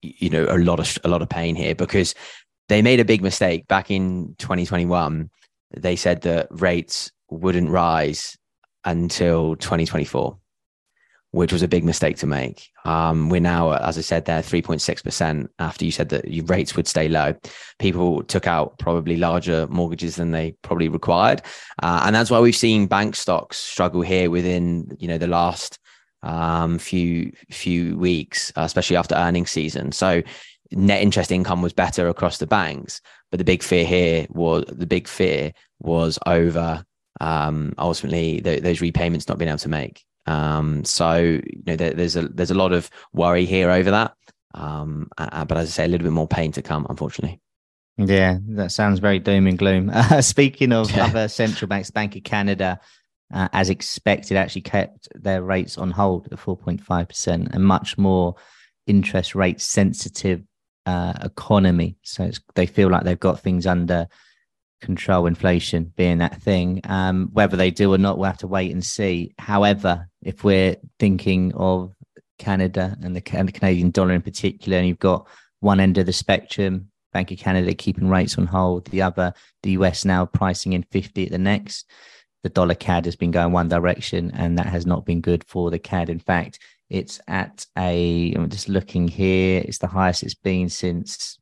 you 0.02 0.30
know 0.30 0.46
a 0.48 0.58
lot 0.58 0.78
of 0.78 0.96
a 1.04 1.08
lot 1.08 1.22
of 1.22 1.28
pain 1.28 1.56
here 1.56 1.74
because 1.74 2.14
they 2.68 2.82
made 2.82 3.00
a 3.00 3.04
big 3.04 3.22
mistake 3.22 3.66
back 3.66 3.90
in 3.90 4.36
2021. 4.38 5.28
They 5.76 5.96
said 5.96 6.22
that 6.22 6.48
rates 6.50 7.10
wouldn't 7.30 7.70
rise 7.70 8.36
until 8.84 9.56
2024 9.56 10.38
which 11.32 11.52
was 11.52 11.62
a 11.62 11.68
big 11.68 11.84
mistake 11.84 12.16
to 12.16 12.26
make. 12.26 12.68
Um, 12.84 13.28
we're 13.28 13.40
now, 13.40 13.72
as 13.72 13.96
I 13.96 14.00
said, 14.00 14.24
there 14.24 14.42
3.6% 14.42 15.48
after 15.58 15.84
you 15.84 15.92
said 15.92 16.08
that 16.08 16.26
your 16.26 16.44
rates 16.46 16.74
would 16.74 16.88
stay 16.88 17.08
low. 17.08 17.34
People 17.78 18.22
took 18.24 18.46
out 18.48 18.78
probably 18.78 19.16
larger 19.16 19.66
mortgages 19.68 20.16
than 20.16 20.32
they 20.32 20.56
probably 20.62 20.88
required. 20.88 21.42
Uh, 21.82 22.02
and 22.04 22.16
that's 22.16 22.30
why 22.30 22.40
we've 22.40 22.56
seen 22.56 22.86
bank 22.86 23.14
stocks 23.14 23.58
struggle 23.58 24.02
here 24.02 24.28
within, 24.28 24.96
you 24.98 25.06
know, 25.06 25.18
the 25.18 25.28
last 25.28 25.78
um, 26.22 26.78
few 26.78 27.32
few 27.50 27.96
weeks, 27.96 28.52
uh, 28.56 28.62
especially 28.62 28.96
after 28.96 29.14
earnings 29.14 29.50
season. 29.50 29.92
So 29.92 30.22
net 30.72 31.02
interest 31.02 31.30
income 31.30 31.62
was 31.62 31.72
better 31.72 32.08
across 32.08 32.38
the 32.38 32.46
banks, 32.46 33.00
but 33.30 33.38
the 33.38 33.44
big 33.44 33.62
fear 33.62 33.84
here 33.84 34.26
was 34.30 34.64
the 34.68 34.86
big 34.86 35.06
fear 35.06 35.52
was 35.78 36.18
over 36.26 36.84
um, 37.20 37.74
ultimately 37.78 38.40
those 38.40 38.80
repayments 38.80 39.28
not 39.28 39.38
being 39.38 39.48
able 39.48 39.58
to 39.58 39.68
make. 39.68 40.04
Um, 40.30 40.84
so 40.84 41.16
you 41.18 41.62
know, 41.66 41.76
there, 41.76 41.92
there's 41.92 42.14
a 42.14 42.28
there's 42.28 42.52
a 42.52 42.54
lot 42.54 42.72
of 42.72 42.88
worry 43.12 43.44
here 43.44 43.70
over 43.70 43.90
that. 43.90 44.14
Um, 44.54 45.08
uh, 45.18 45.44
but 45.44 45.58
as 45.58 45.68
I 45.68 45.70
say, 45.70 45.84
a 45.84 45.88
little 45.88 46.04
bit 46.04 46.12
more 46.12 46.28
pain 46.28 46.52
to 46.52 46.62
come, 46.62 46.86
unfortunately. 46.88 47.40
Yeah, 47.96 48.38
that 48.50 48.72
sounds 48.72 49.00
very 49.00 49.18
doom 49.18 49.46
and 49.46 49.58
gloom. 49.58 49.90
Uh, 49.94 50.22
speaking 50.22 50.72
of 50.72 50.90
yeah. 50.90 51.06
other 51.06 51.28
central 51.28 51.68
banks, 51.68 51.90
Bank 51.90 52.16
of 52.16 52.22
Canada, 52.22 52.80
uh, 53.34 53.48
as 53.52 53.70
expected, 53.70 54.36
actually 54.36 54.62
kept 54.62 55.08
their 55.14 55.42
rates 55.42 55.76
on 55.76 55.90
hold 55.90 56.28
at 56.32 56.38
4.5%, 56.38 57.54
and 57.54 57.64
much 57.64 57.98
more 57.98 58.36
interest 58.86 59.34
rate 59.34 59.60
sensitive 59.60 60.42
uh, 60.86 61.14
economy. 61.22 61.96
So 62.02 62.30
they 62.54 62.66
feel 62.66 62.88
like 62.88 63.04
they've 63.04 63.18
got 63.18 63.40
things 63.40 63.66
under 63.66 64.06
control 64.80 65.26
inflation 65.26 65.92
being 65.96 66.18
that 66.18 66.40
thing. 66.42 66.80
Um, 66.84 67.30
whether 67.32 67.56
they 67.56 67.70
do 67.70 67.92
or 67.92 67.98
not, 67.98 68.18
we'll 68.18 68.26
have 68.26 68.38
to 68.38 68.46
wait 68.46 68.72
and 68.72 68.84
see. 68.84 69.34
However, 69.38 70.08
if 70.22 70.44
we're 70.44 70.76
thinking 70.98 71.52
of 71.54 71.92
Canada 72.38 72.96
and 73.02 73.14
the, 73.14 73.22
and 73.36 73.48
the 73.48 73.52
Canadian 73.52 73.90
dollar 73.90 74.14
in 74.14 74.22
particular, 74.22 74.78
and 74.78 74.88
you've 74.88 74.98
got 74.98 75.28
one 75.60 75.80
end 75.80 75.98
of 75.98 76.06
the 76.06 76.12
spectrum, 76.12 76.90
Bank 77.12 77.30
of 77.30 77.38
Canada 77.38 77.74
keeping 77.74 78.08
rates 78.08 78.38
on 78.38 78.46
hold, 78.46 78.86
the 78.86 79.02
other, 79.02 79.32
the 79.62 79.72
US 79.72 80.04
now 80.04 80.26
pricing 80.26 80.72
in 80.72 80.84
50 80.84 81.26
at 81.26 81.32
the 81.32 81.38
next. 81.38 81.88
The 82.42 82.48
dollar 82.48 82.74
CAD 82.74 83.04
has 83.04 83.16
been 83.16 83.32
going 83.32 83.52
one 83.52 83.68
direction, 83.68 84.30
and 84.34 84.58
that 84.58 84.66
has 84.66 84.86
not 84.86 85.04
been 85.04 85.20
good 85.20 85.44
for 85.44 85.70
the 85.70 85.78
CAD. 85.78 86.08
In 86.08 86.20
fact, 86.20 86.58
it's 86.88 87.20
at 87.28 87.66
a, 87.76 88.32
I'm 88.34 88.48
just 88.48 88.68
looking 88.68 89.08
here, 89.08 89.62
it's 89.64 89.78
the 89.78 89.86
highest 89.86 90.22
it's 90.22 90.34
been 90.34 90.68
since, 90.68 91.38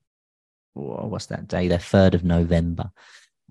what's 0.74 1.26
that 1.26 1.46
day? 1.46 1.68
The 1.68 1.76
3rd 1.76 2.14
of 2.14 2.24
November. 2.24 2.90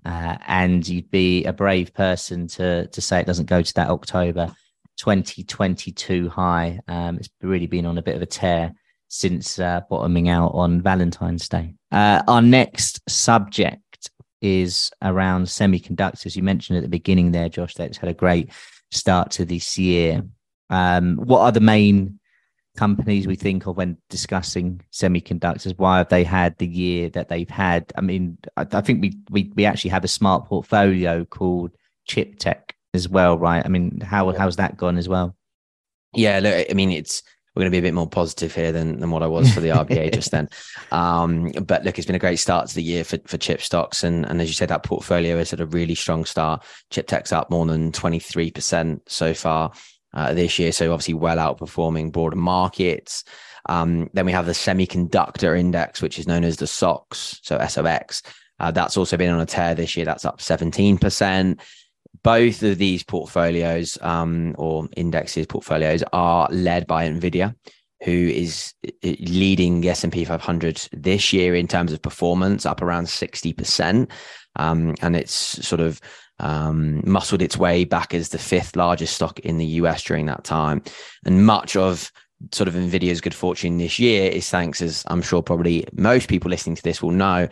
Uh, 0.04 0.36
and 0.46 0.86
you'd 0.86 1.10
be 1.10 1.44
a 1.44 1.52
brave 1.52 1.92
person 1.92 2.46
to 2.46 2.86
to 2.86 3.00
say 3.00 3.20
it 3.20 3.26
doesn't 3.26 3.46
go 3.46 3.62
to 3.62 3.74
that 3.74 3.90
October 3.90 4.54
2022 4.96 6.28
high. 6.28 6.80
Um, 6.88 7.16
it's 7.16 7.28
really 7.42 7.66
been 7.66 7.86
on 7.86 7.98
a 7.98 8.02
bit 8.02 8.16
of 8.16 8.22
a 8.22 8.26
tear 8.26 8.74
since 9.08 9.58
uh, 9.58 9.80
bottoming 9.88 10.28
out 10.28 10.52
on 10.54 10.82
Valentine's 10.82 11.48
Day. 11.48 11.74
Uh, 11.90 12.22
our 12.28 12.42
next 12.42 13.00
subject 13.08 14.10
is 14.40 14.90
around 15.02 15.44
semiconductors. 15.44 16.36
You 16.36 16.42
mentioned 16.42 16.76
at 16.76 16.82
the 16.82 16.88
beginning 16.88 17.32
there, 17.32 17.48
Josh, 17.48 17.74
that 17.74 17.88
it's 17.88 17.98
had 17.98 18.10
a 18.10 18.14
great 18.14 18.50
start 18.90 19.30
to 19.32 19.44
this 19.44 19.78
year. 19.78 20.22
Um, 20.70 21.16
what 21.16 21.40
are 21.40 21.52
the 21.52 21.60
main 21.60 22.17
companies 22.78 23.26
we 23.26 23.34
think 23.34 23.66
of 23.66 23.76
when 23.76 23.98
discussing 24.08 24.80
semiconductors? 24.92 25.76
Why 25.76 25.98
have 25.98 26.08
they 26.08 26.22
had 26.22 26.56
the 26.58 26.66
year 26.66 27.10
that 27.10 27.28
they've 27.28 27.50
had? 27.50 27.92
I 27.96 28.00
mean, 28.00 28.38
I, 28.56 28.64
I 28.70 28.80
think 28.80 29.02
we, 29.02 29.18
we 29.30 29.52
we 29.56 29.64
actually 29.64 29.90
have 29.90 30.04
a 30.04 30.08
smart 30.08 30.46
portfolio 30.46 31.24
called 31.24 31.72
Chip 32.06 32.38
Tech 32.38 32.76
as 32.94 33.08
well, 33.08 33.36
right? 33.36 33.64
I 33.64 33.68
mean, 33.68 34.00
how 34.00 34.32
how's 34.32 34.56
that 34.56 34.76
gone 34.76 34.96
as 34.96 35.08
well? 35.08 35.34
Yeah, 36.14 36.38
look, 36.38 36.66
I 36.70 36.72
mean, 36.72 36.92
it's 36.92 37.24
we're 37.54 37.62
going 37.62 37.72
to 37.72 37.74
be 37.74 37.78
a 37.78 37.88
bit 37.88 37.94
more 37.94 38.08
positive 38.08 38.54
here 38.54 38.70
than, 38.70 39.00
than 39.00 39.10
what 39.10 39.24
I 39.24 39.26
was 39.26 39.52
for 39.52 39.58
the 39.58 39.68
RBA 39.80 40.14
just 40.14 40.30
then. 40.30 40.48
Um, 40.92 41.50
but 41.66 41.82
look, 41.82 41.98
it's 41.98 42.06
been 42.06 42.14
a 42.14 42.20
great 42.20 42.38
start 42.38 42.68
to 42.68 42.74
the 42.76 42.82
year 42.84 43.02
for, 43.02 43.18
for 43.26 43.36
chip 43.36 43.60
stocks. 43.60 44.04
And, 44.04 44.24
and 44.26 44.40
as 44.40 44.46
you 44.46 44.54
said, 44.54 44.68
that 44.68 44.84
portfolio 44.84 45.38
is 45.38 45.52
at 45.52 45.58
a 45.58 45.66
really 45.66 45.96
strong 45.96 46.24
start. 46.24 46.62
Chip 46.90 47.08
tech's 47.08 47.32
up 47.32 47.50
more 47.50 47.66
than 47.66 47.90
23% 47.90 49.00
so 49.06 49.34
far 49.34 49.72
uh, 50.18 50.34
this 50.34 50.58
year. 50.58 50.72
So 50.72 50.92
obviously 50.92 51.14
well 51.14 51.36
outperforming 51.36 52.10
broader 52.10 52.36
markets. 52.36 53.22
Um, 53.68 54.10
then 54.14 54.26
we 54.26 54.32
have 54.32 54.46
the 54.46 54.52
semiconductor 54.52 55.56
index, 55.56 56.02
which 56.02 56.18
is 56.18 56.26
known 56.26 56.42
as 56.42 56.56
the 56.56 56.66
SOX, 56.66 57.38
so 57.42 57.64
SOX. 57.68 58.22
Uh, 58.58 58.72
that's 58.72 58.96
also 58.96 59.16
been 59.16 59.30
on 59.30 59.40
a 59.40 59.46
tear 59.46 59.76
this 59.76 59.96
year. 59.96 60.04
That's 60.04 60.24
up 60.24 60.40
17%. 60.40 61.60
Both 62.24 62.62
of 62.64 62.78
these 62.78 63.04
portfolios 63.04 63.96
um, 64.00 64.56
or 64.58 64.88
indexes 64.96 65.46
portfolios 65.46 66.02
are 66.12 66.48
led 66.50 66.88
by 66.88 67.08
NVIDIA, 67.08 67.54
who 68.02 68.10
is 68.10 68.74
leading 69.04 69.82
the 69.82 69.90
S&P 69.90 70.24
500 70.24 70.88
this 70.92 71.32
year 71.32 71.54
in 71.54 71.68
terms 71.68 71.92
of 71.92 72.02
performance, 72.02 72.66
up 72.66 72.82
around 72.82 73.04
60%. 73.04 74.10
Um, 74.56 74.96
and 75.00 75.14
it's 75.14 75.32
sort 75.32 75.80
of 75.80 76.00
um, 76.40 77.02
muscled 77.04 77.42
its 77.42 77.56
way 77.56 77.84
back 77.84 78.14
as 78.14 78.28
the 78.28 78.38
fifth 78.38 78.76
largest 78.76 79.14
stock 79.14 79.38
in 79.40 79.58
the 79.58 79.66
US 79.66 80.02
during 80.02 80.26
that 80.26 80.44
time. 80.44 80.82
And 81.24 81.44
much 81.46 81.76
of 81.76 82.12
sort 82.52 82.68
of 82.68 82.74
Nvidia's 82.74 83.20
good 83.20 83.34
fortune 83.34 83.78
this 83.78 83.98
year 83.98 84.30
is 84.30 84.48
thanks, 84.48 84.80
as 84.80 85.04
I'm 85.08 85.22
sure 85.22 85.42
probably 85.42 85.86
most 85.92 86.28
people 86.28 86.50
listening 86.50 86.76
to 86.76 86.82
this 86.82 87.02
will 87.02 87.10
know, 87.10 87.48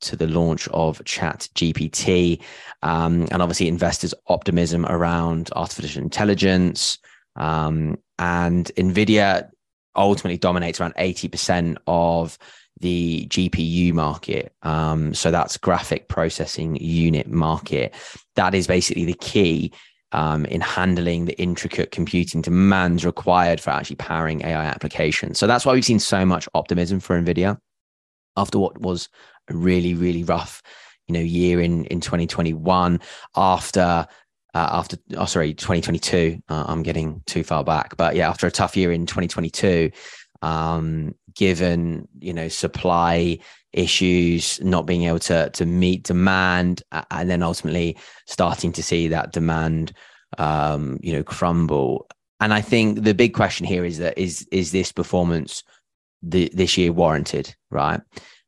to 0.00 0.16
the 0.16 0.26
launch 0.26 0.68
of 0.68 1.02
Chat 1.04 1.48
GPT, 1.54 2.42
um, 2.82 3.28
and 3.30 3.40
obviously 3.40 3.68
investors' 3.68 4.14
optimism 4.26 4.84
around 4.86 5.50
artificial 5.54 6.02
intelligence. 6.02 6.98
Um, 7.36 7.98
and 8.18 8.70
Nvidia 8.76 9.50
ultimately 9.96 10.38
dominates 10.38 10.80
around 10.80 10.94
80% 10.94 11.76
of 11.86 12.38
the 12.80 13.26
GPU 13.28 13.92
market. 13.92 14.52
Um, 14.62 15.14
so 15.14 15.30
that's 15.30 15.56
graphic 15.56 16.08
processing 16.08 16.76
unit 16.76 17.28
market. 17.28 17.94
That 18.34 18.54
is 18.54 18.66
basically 18.66 19.06
the 19.06 19.14
key 19.14 19.72
um, 20.12 20.44
in 20.46 20.60
handling 20.60 21.24
the 21.24 21.38
intricate 21.40 21.90
computing 21.90 22.42
demands 22.42 23.04
required 23.04 23.60
for 23.60 23.70
actually 23.70 23.96
powering 23.96 24.42
AI 24.42 24.64
applications. 24.64 25.38
So 25.38 25.46
that's 25.46 25.64
why 25.64 25.72
we've 25.72 25.84
seen 25.84 25.98
so 25.98 26.24
much 26.24 26.48
optimism 26.54 27.00
for 27.00 27.20
NVIDIA 27.20 27.58
after 28.36 28.58
what 28.58 28.80
was 28.80 29.08
a 29.48 29.56
really, 29.56 29.94
really 29.94 30.22
rough, 30.22 30.62
you 31.08 31.14
know, 31.14 31.20
year 31.20 31.60
in 31.60 31.86
in 31.86 32.00
2021 32.00 33.00
after 33.34 34.06
uh, 34.56 34.68
after 34.72 34.96
oh 35.16 35.26
sorry 35.26 35.54
2022 35.54 36.40
uh, 36.48 36.64
i'm 36.66 36.82
getting 36.82 37.22
too 37.26 37.44
far 37.44 37.62
back 37.62 37.96
but 37.96 38.16
yeah 38.16 38.28
after 38.28 38.46
a 38.46 38.50
tough 38.50 38.76
year 38.76 38.92
in 38.92 39.06
2022 39.06 39.90
um, 40.42 41.14
given 41.34 42.06
you 42.18 42.32
know 42.32 42.48
supply 42.48 43.38
issues, 43.76 44.60
not 44.62 44.86
being 44.86 45.04
able 45.04 45.20
to 45.20 45.50
to 45.50 45.66
meet 45.66 46.02
demand, 46.02 46.82
and 47.10 47.30
then 47.30 47.42
ultimately 47.42 47.96
starting 48.26 48.72
to 48.72 48.82
see 48.82 49.08
that 49.08 49.32
demand 49.32 49.92
um, 50.38 50.98
you 51.02 51.12
know 51.12 51.22
crumble. 51.22 52.08
And 52.40 52.52
I 52.52 52.60
think 52.60 53.02
the 53.02 53.14
big 53.14 53.34
question 53.34 53.66
here 53.66 53.84
is 53.84 53.98
that 53.98 54.18
is 54.18 54.46
is 54.50 54.72
this 54.72 54.92
performance 54.92 55.62
the, 56.22 56.50
this 56.52 56.76
year 56.76 56.92
warranted? 56.92 57.54
Right, 57.70 58.00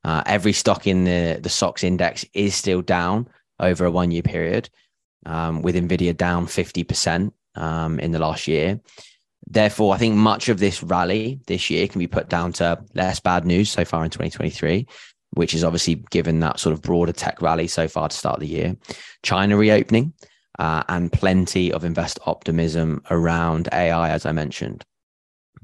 uh, 0.05 0.23
every 0.27 0.53
stock 0.53 0.87
in 0.87 1.05
the 1.05 1.39
the 1.41 1.49
SOX 1.49 1.85
index 1.85 2.25
is 2.35 2.55
still 2.55 2.83
down 2.83 3.29
over 3.61 3.85
a 3.85 3.91
one 3.91 4.11
year 4.11 4.23
period, 4.23 4.69
um, 5.27 5.63
with 5.63 5.75
Nvidia 5.75 6.17
down 6.17 6.47
fifty 6.47 6.85
percent 6.85 7.35
um, 7.55 7.99
in 8.01 8.13
the 8.13 8.19
last 8.19 8.49
year. 8.49 8.81
Therefore, 9.47 9.95
I 9.95 9.99
think 9.99 10.15
much 10.15 10.49
of 10.49 10.59
this 10.59 10.83
rally 10.83 11.41
this 11.47 11.71
year 11.71 11.89
can 11.89 11.99
be 11.99 12.07
put 12.07 12.29
down 12.29 12.53
to 12.55 12.83
less 12.95 13.19
bad 13.21 13.47
news 13.47 13.71
so 13.71 13.85
far 13.85 14.05
in 14.05 14.11
2023, 14.11 14.87
which 15.31 15.55
is 15.55 15.65
obviously 15.65 15.97
given 16.11 16.41
that 16.41 16.61
sort 16.61 16.75
of 16.75 16.83
broader 16.83 17.13
tech 17.13 17.41
rally 17.41 17.67
so 17.67 17.89
far 17.89 18.09
to 18.09 18.17
start 18.17 18.41
the 18.41 18.47
year. 18.47 18.77
China 19.23 19.57
reopening, 19.57 20.13
uh, 20.59 20.83
and 20.89 21.13
plenty 21.13 21.73
of 21.73 21.85
investor 21.85 22.21
optimism 22.27 23.03
around 23.11 23.69
AI, 23.73 24.11
as 24.11 24.27
I 24.27 24.33
mentioned. 24.33 24.85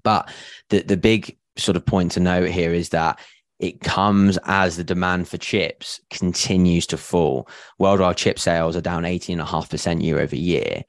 But 0.02 0.30
the, 0.70 0.82
the 0.82 0.96
big 0.96 1.36
sort 1.56 1.76
of 1.76 1.84
point 1.84 2.12
to 2.12 2.20
note 2.20 2.50
here 2.50 2.72
is 2.72 2.90
that 2.90 3.18
it 3.58 3.80
comes 3.80 4.38
as 4.44 4.76
the 4.76 4.84
demand 4.84 5.28
for 5.28 5.38
chips 5.38 6.00
continues 6.10 6.86
to 6.88 6.96
fall. 6.96 7.48
Worldwide 7.78 8.16
chip 8.16 8.38
sales 8.38 8.76
are 8.76 8.80
down 8.80 9.04
18.5% 9.04 10.02
year 10.02 10.18
over 10.18 10.36
year. 10.36 10.82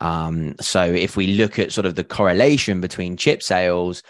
Um, 0.00 0.54
so 0.60 0.82
if 0.82 1.16
we 1.16 1.28
look 1.28 1.58
at 1.58 1.72
sort 1.72 1.86
of 1.86 1.94
the 1.94 2.04
correlation 2.04 2.80
between 2.80 3.16
chip 3.16 3.42
sales 3.42 4.02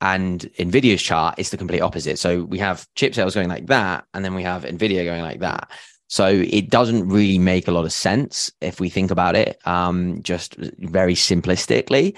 and 0.00 0.40
Nvidia's 0.58 1.02
chart, 1.02 1.36
it's 1.38 1.50
the 1.50 1.56
complete 1.56 1.80
opposite. 1.80 2.18
So 2.18 2.44
we 2.44 2.58
have 2.58 2.86
chip 2.94 3.14
sales 3.14 3.34
going 3.34 3.48
like 3.48 3.66
that, 3.66 4.04
and 4.14 4.24
then 4.24 4.34
we 4.34 4.42
have 4.44 4.64
Nvidia 4.64 5.04
going 5.04 5.22
like 5.22 5.40
that. 5.40 5.70
So 6.08 6.26
it 6.26 6.70
doesn't 6.70 7.08
really 7.08 7.38
make 7.38 7.68
a 7.68 7.72
lot 7.72 7.84
of 7.84 7.92
sense 7.92 8.50
if 8.60 8.80
we 8.80 8.88
think 8.88 9.10
about 9.10 9.36
it, 9.36 9.58
um, 9.66 10.22
just 10.22 10.54
very 10.56 11.14
simplistically. 11.14 12.16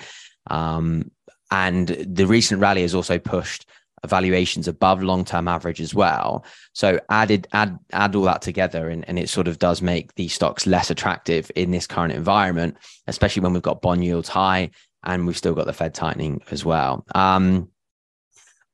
Um, 0.49 1.11
and 1.51 1.89
the 1.89 2.27
recent 2.27 2.61
rally 2.61 2.83
has 2.83 2.95
also 2.95 3.19
pushed 3.19 3.67
valuations 4.07 4.67
above 4.67 5.03
long-term 5.03 5.47
average 5.49 5.81
as 5.81 5.95
well. 5.95 6.45
So 6.73 6.99
added 7.11 7.47
add 7.53 7.79
add 7.93 8.15
all 8.15 8.25
that 8.25 8.43
together 8.43 8.89
and, 8.89 9.07
and 9.09 9.19
it 9.19 9.29
sort 9.29 9.49
of 9.49 9.59
does 9.59 9.83
make 9.83 10.15
these 10.15 10.33
stocks 10.33 10.67
less 10.67 10.91
attractive 10.91 11.51
in 11.55 11.71
this 11.71 11.87
current 11.87 12.13
environment, 12.13 12.77
especially 13.07 13.43
when 13.43 13.53
we've 13.53 13.63
got 13.63 13.83
bond 13.83 14.05
yields 14.05 14.29
high 14.29 14.71
and 15.05 15.27
we've 15.27 15.37
still 15.37 15.55
got 15.55 15.67
the 15.67 15.73
Fed 15.73 15.95
tightening 15.95 16.41
as 16.51 16.65
well. 16.65 17.05
Um, 17.15 17.69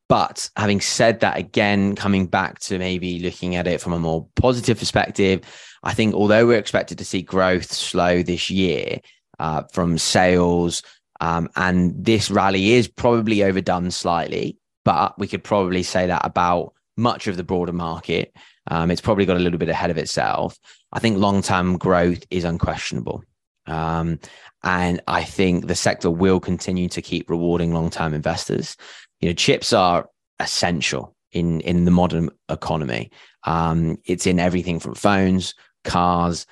but 0.09 0.49
having 0.57 0.81
said 0.81 1.21
that, 1.21 1.37
again, 1.37 1.97
coming 1.97 2.27
back 2.27 2.61
to 2.61 2.79
maybe 2.79 3.19
looking 3.19 3.57
at 3.57 3.67
it 3.67 3.81
from 3.81 3.93
a 3.93 3.99
more 3.99 4.29
positive 4.37 4.79
perspective, 4.79 5.41
I 5.83 5.95
think 5.95 6.15
although 6.15 6.47
we're 6.47 6.59
expected 6.59 6.99
to 6.99 7.05
see 7.05 7.23
growth 7.23 7.73
slow 7.73 8.23
this 8.23 8.49
year 8.49 9.01
uh, 9.41 9.65
from 9.73 9.99
sales, 9.99 10.83
um, 11.21 11.49
and 11.57 11.93
this 12.05 12.31
rally 12.31 12.73
is 12.75 12.89
probably 12.89 13.43
overdone 13.43 13.91
slightly, 13.91 14.59
but 14.87 15.19
we 15.19 15.27
could 15.27 15.43
probably 15.43 15.83
say 15.83 16.07
that 16.07 16.25
about 16.25 16.73
much 16.97 17.27
of 17.27 17.37
the 17.37 17.43
broader 17.43 17.73
market. 17.73 18.33
Um, 18.69 18.93
it's 18.93 19.01
probably 19.01 19.27
got 19.27 19.37
a 19.37 19.41
little 19.41 19.59
bit 19.59 19.69
ahead 19.69 19.91
of 19.91 19.99
itself. 19.99 20.57
I 20.93 21.01
think 21.01 21.19
long 21.19 21.43
term 21.43 21.77
growth 21.77 22.25
is 22.31 22.45
unquestionable. 22.45 23.25
Um, 23.67 24.21
and 24.63 25.03
I 25.09 25.25
think 25.25 25.67
the 25.67 25.75
sector 25.75 26.09
will 26.09 26.39
continue 26.39 26.89
to 26.91 27.03
keep 27.03 27.29
rewarding 27.29 27.75
long 27.75 27.91
term 27.91 28.15
investors. 28.15 28.77
You 29.21 29.29
know, 29.29 29.35
chips 29.35 29.73
are 29.73 30.09
essential 30.39 31.17
in, 31.33 31.61
in 31.63 31.85
the 31.85 31.91
modern 31.91 32.31
economy. 32.49 33.11
Um, 33.43 33.97
it's 34.05 34.25
in 34.25 34.39
everything 34.39 34.79
from 34.79 34.95
phones, 34.95 35.55
cars, 35.83 36.47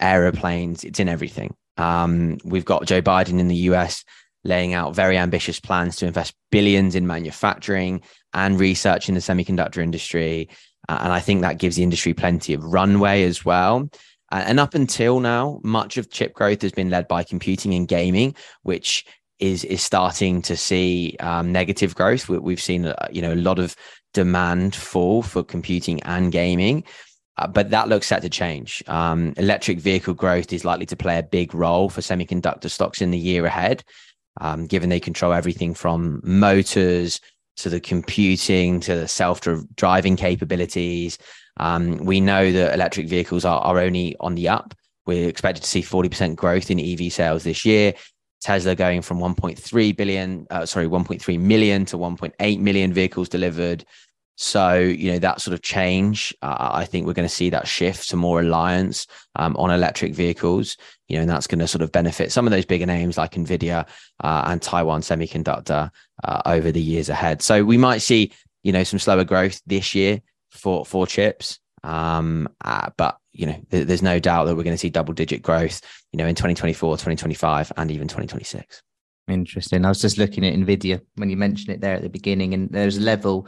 aeroplanes, 0.00 0.84
it's 0.84 1.00
in 1.00 1.08
everything. 1.08 1.54
Um, 1.78 2.36
we've 2.44 2.66
got 2.66 2.84
Joe 2.84 3.00
Biden 3.00 3.40
in 3.40 3.48
the 3.48 3.70
US 3.70 4.04
laying 4.44 4.74
out 4.74 4.94
very 4.94 5.18
ambitious 5.18 5.60
plans 5.60 5.96
to 5.96 6.06
invest 6.06 6.34
billions 6.50 6.94
in 6.94 7.06
manufacturing 7.06 8.00
and 8.32 8.58
research 8.58 9.08
in 9.08 9.14
the 9.14 9.20
semiconductor 9.20 9.82
industry. 9.82 10.48
Uh, 10.88 10.98
and 11.02 11.12
I 11.12 11.20
think 11.20 11.42
that 11.42 11.58
gives 11.58 11.76
the 11.76 11.82
industry 11.82 12.14
plenty 12.14 12.54
of 12.54 12.64
runway 12.64 13.24
as 13.24 13.44
well. 13.44 13.88
Uh, 14.32 14.44
and 14.46 14.60
up 14.60 14.74
until 14.74 15.20
now, 15.20 15.60
much 15.62 15.96
of 15.96 16.10
chip 16.10 16.34
growth 16.34 16.62
has 16.62 16.72
been 16.72 16.90
led 16.90 17.08
by 17.08 17.22
computing 17.22 17.74
and 17.74 17.88
gaming, 17.88 18.34
which 18.62 19.04
is 19.40 19.64
is 19.64 19.82
starting 19.82 20.42
to 20.42 20.56
see 20.56 21.16
um, 21.20 21.50
negative 21.50 21.94
growth. 21.94 22.28
We, 22.28 22.52
have 22.52 22.62
seen 22.62 22.86
uh, 22.86 23.08
you 23.10 23.22
know 23.22 23.32
a 23.32 23.36
lot 23.36 23.58
of 23.58 23.74
demand 24.14 24.74
fall 24.74 25.22
for 25.22 25.42
computing 25.42 26.02
and 26.02 26.30
gaming. 26.30 26.84
Uh, 27.38 27.46
but 27.46 27.70
that 27.70 27.88
looks 27.88 28.08
set 28.08 28.20
to 28.22 28.28
change. 28.28 28.82
Um, 28.86 29.32
electric 29.38 29.80
vehicle 29.80 30.14
growth 30.14 30.52
is 30.52 30.64
likely 30.64 30.86
to 30.86 30.96
play 30.96 31.18
a 31.18 31.22
big 31.22 31.54
role 31.54 31.88
for 31.88 32.02
semiconductor 32.02 32.70
stocks 32.70 33.00
in 33.00 33.12
the 33.12 33.18
year 33.18 33.46
ahead 33.46 33.82
um, 34.40 34.66
given 34.66 34.88
they 34.88 35.00
control 35.00 35.32
everything 35.32 35.74
from 35.74 36.20
motors 36.22 37.20
to 37.56 37.68
the 37.68 37.80
computing 37.80 38.80
to 38.80 38.94
the 38.94 39.08
self 39.08 39.40
driving 39.76 40.16
capabilities. 40.16 41.18
Um, 41.58 41.98
we 41.98 42.20
know 42.20 42.52
that 42.52 42.74
electric 42.74 43.08
vehicles 43.08 43.44
are, 43.44 43.60
are 43.60 43.78
only 43.78 44.16
on 44.20 44.34
the 44.34 44.48
up. 44.48 44.74
We're 45.06 45.28
expected 45.28 45.62
to 45.62 45.68
see 45.68 45.82
40% 45.82 46.36
growth 46.36 46.70
in 46.70 46.80
EV 46.80 47.12
sales 47.12 47.42
this 47.42 47.64
year. 47.64 47.94
Tesla 48.40 48.74
going 48.74 49.02
from 49.02 49.18
1.3 49.18 49.96
billion, 49.96 50.46
uh, 50.50 50.64
sorry, 50.64 50.86
1.3 50.86 51.38
million 51.38 51.84
to 51.86 51.98
1.8 51.98 52.58
million 52.60 52.92
vehicles 52.92 53.28
delivered. 53.28 53.84
So, 54.42 54.78
you 54.78 55.12
know, 55.12 55.18
that 55.18 55.42
sort 55.42 55.52
of 55.52 55.60
change, 55.60 56.34
uh, 56.40 56.70
I 56.72 56.86
think 56.86 57.06
we're 57.06 57.12
going 57.12 57.28
to 57.28 57.34
see 57.34 57.50
that 57.50 57.68
shift 57.68 58.08
to 58.08 58.16
more 58.16 58.38
reliance 58.38 59.06
um, 59.36 59.54
on 59.58 59.70
electric 59.70 60.14
vehicles, 60.14 60.78
you 61.08 61.16
know, 61.16 61.20
and 61.20 61.30
that's 61.30 61.46
going 61.46 61.58
to 61.58 61.68
sort 61.68 61.82
of 61.82 61.92
benefit 61.92 62.32
some 62.32 62.46
of 62.46 62.50
those 62.50 62.64
bigger 62.64 62.86
names 62.86 63.18
like 63.18 63.32
NVIDIA 63.32 63.86
uh, 64.24 64.44
and 64.46 64.62
Taiwan 64.62 65.02
Semiconductor 65.02 65.90
uh, 66.24 66.42
over 66.46 66.72
the 66.72 66.80
years 66.80 67.10
ahead. 67.10 67.42
So 67.42 67.62
we 67.62 67.76
might 67.76 67.98
see, 67.98 68.32
you 68.62 68.72
know, 68.72 68.82
some 68.82 68.98
slower 68.98 69.24
growth 69.24 69.60
this 69.66 69.94
year 69.94 70.22
for, 70.52 70.86
for 70.86 71.06
chips. 71.06 71.58
Um, 71.84 72.48
uh, 72.64 72.88
but, 72.96 73.18
you 73.32 73.44
know, 73.44 73.60
th- 73.70 73.86
there's 73.86 74.02
no 74.02 74.18
doubt 74.18 74.46
that 74.46 74.56
we're 74.56 74.62
going 74.62 74.72
to 74.72 74.78
see 74.78 74.88
double 74.88 75.12
digit 75.12 75.42
growth, 75.42 75.82
you 76.12 76.16
know, 76.16 76.26
in 76.26 76.34
2024, 76.34 76.94
2025, 76.94 77.72
and 77.76 77.90
even 77.90 78.08
2026. 78.08 78.82
Interesting. 79.28 79.84
I 79.84 79.90
was 79.90 80.00
just 80.00 80.16
looking 80.16 80.46
at 80.46 80.54
NVIDIA 80.54 81.02
when 81.16 81.28
you 81.28 81.36
mentioned 81.36 81.74
it 81.74 81.82
there 81.82 81.96
at 81.96 82.02
the 82.02 82.08
beginning, 82.08 82.54
and 82.54 82.70
there's 82.70 82.96
a 82.96 83.02
level 83.02 83.46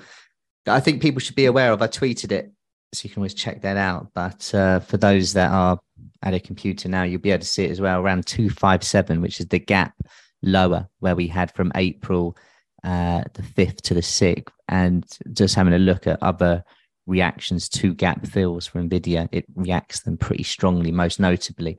I 0.66 0.80
think 0.80 1.02
people 1.02 1.20
should 1.20 1.36
be 1.36 1.46
aware 1.46 1.72
of. 1.72 1.82
I 1.82 1.88
tweeted 1.88 2.32
it, 2.32 2.52
so 2.92 3.04
you 3.04 3.10
can 3.10 3.20
always 3.20 3.34
check 3.34 3.62
that 3.62 3.76
out. 3.76 4.08
But 4.14 4.54
uh, 4.54 4.80
for 4.80 4.96
those 4.96 5.32
that 5.32 5.50
are 5.50 5.78
at 6.22 6.34
a 6.34 6.40
computer 6.40 6.88
now, 6.88 7.02
you'll 7.02 7.20
be 7.20 7.30
able 7.30 7.40
to 7.40 7.46
see 7.46 7.64
it 7.64 7.70
as 7.70 7.80
well 7.80 8.00
around 8.00 8.26
257, 8.26 9.20
which 9.20 9.40
is 9.40 9.46
the 9.46 9.58
gap 9.58 9.94
lower 10.42 10.88
where 11.00 11.16
we 11.16 11.26
had 11.26 11.52
from 11.54 11.72
April 11.74 12.36
uh, 12.84 13.22
the 13.34 13.42
5th 13.42 13.80
to 13.82 13.94
the 13.94 14.00
6th. 14.00 14.48
And 14.68 15.04
just 15.32 15.54
having 15.54 15.74
a 15.74 15.78
look 15.78 16.06
at 16.06 16.22
other 16.22 16.64
reactions 17.06 17.68
to 17.68 17.94
gap 17.94 18.26
fills 18.26 18.66
for 18.66 18.80
NVIDIA, 18.80 19.28
it 19.32 19.44
reacts 19.54 20.00
them 20.00 20.16
pretty 20.16 20.44
strongly, 20.44 20.92
most 20.92 21.20
notably. 21.20 21.78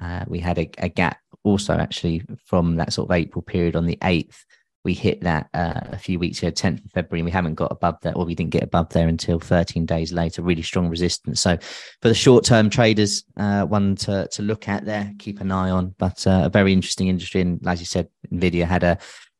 Uh, 0.00 0.24
we 0.26 0.40
had 0.40 0.58
a, 0.58 0.68
a, 0.78 0.88
gap 0.88 1.18
also 1.44 1.74
actually 1.74 2.22
from 2.44 2.76
that 2.76 2.92
sort 2.92 3.08
of 3.08 3.14
April 3.14 3.42
period 3.42 3.76
on 3.76 3.86
the 3.86 3.96
8th 3.96 4.38
we 4.84 4.92
hit 4.92 5.22
that 5.22 5.48
uh, 5.54 5.80
a 5.84 5.98
few 5.98 6.18
weeks 6.18 6.42
ago, 6.42 6.50
10th 6.50 6.84
of 6.84 6.90
February, 6.92 7.20
and 7.20 7.24
we 7.24 7.30
haven't 7.30 7.54
got 7.54 7.72
above 7.72 7.98
that, 8.02 8.16
or 8.16 8.26
we 8.26 8.34
didn't 8.34 8.50
get 8.50 8.62
above 8.62 8.90
there 8.90 9.08
until 9.08 9.40
13 9.40 9.86
days 9.86 10.12
later. 10.12 10.42
Really 10.42 10.62
strong 10.62 10.90
resistance. 10.90 11.40
So, 11.40 11.56
for 12.02 12.08
the 12.08 12.14
short 12.14 12.44
term 12.44 12.68
traders, 12.68 13.24
uh, 13.38 13.64
one 13.64 13.96
to, 13.96 14.28
to 14.28 14.42
look 14.42 14.68
at 14.68 14.84
there, 14.84 15.10
keep 15.18 15.40
an 15.40 15.50
eye 15.50 15.70
on. 15.70 15.94
But 15.98 16.26
uh, 16.26 16.42
a 16.44 16.50
very 16.50 16.72
interesting 16.72 17.08
industry. 17.08 17.40
And 17.40 17.66
as 17.66 17.80
you 17.80 17.86
said, 17.86 18.08
NVIDIA 18.30 18.66
had 18.66 18.84
a 18.84 18.98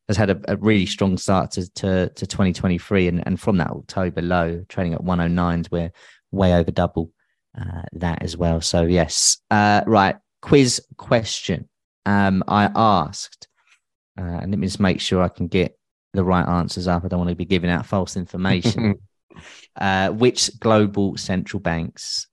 has 0.09 0.17
had 0.17 0.31
a, 0.31 0.41
a 0.49 0.57
really 0.57 0.87
strong 0.87 1.17
start 1.17 1.51
to, 1.53 1.71
to, 1.75 2.09
to 2.09 2.27
2023. 2.27 3.09
And, 3.09 3.27
and 3.27 3.41
from 3.41 3.59
that 3.59 3.71
October 3.71 4.23
low, 4.23 4.65
trading 4.69 4.95
at 4.95 5.01
109s, 5.01 5.71
we're 5.71 5.93
way 6.31 6.55
over 6.55 6.71
double 6.71 7.11
uh, 7.59 7.83
that 7.93 8.23
as 8.23 8.37
well. 8.37 8.61
So, 8.61 8.83
yes. 8.83 9.39
Uh, 9.51 9.83
right. 9.87 10.17
Quiz 10.43 10.81
question. 10.97 11.69
Um, 12.07 12.45
I 12.49 12.71
asked, 12.75 13.49
uh, 14.19 14.23
and 14.23 14.51
let 14.51 14.59
me 14.59 14.67
just 14.67 14.81
make 14.81 15.01
sure 15.01 15.23
I 15.23 15.29
can 15.29 15.49
get 15.49 15.79
the 16.13 16.25
right 16.25 16.47
answers 16.47 16.87
up. 16.87 17.05
I 17.05 17.09
don't 17.09 17.19
want 17.19 17.31
to 17.31 17.37
be 17.37 17.45
giving 17.45 17.71
out 17.71 17.87
false 17.87 18.17
information. 18.17 18.95
uh, 19.77 20.11
which 20.11 20.59
global 20.61 21.17
central 21.17 21.61
banks 21.61 22.29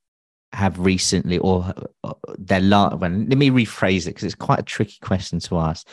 have 0.53 0.79
recently, 0.79 1.37
or 1.37 1.73
uh, 2.03 2.13
their 2.37 2.59
last, 2.59 2.97
well, 2.97 3.09
let 3.09 3.37
me 3.37 3.49
rephrase 3.49 4.03
it 4.03 4.11
because 4.11 4.25
it's 4.25 4.35
quite 4.35 4.59
a 4.59 4.63
tricky 4.63 4.97
question 5.01 5.39
to 5.39 5.57
ask. 5.59 5.87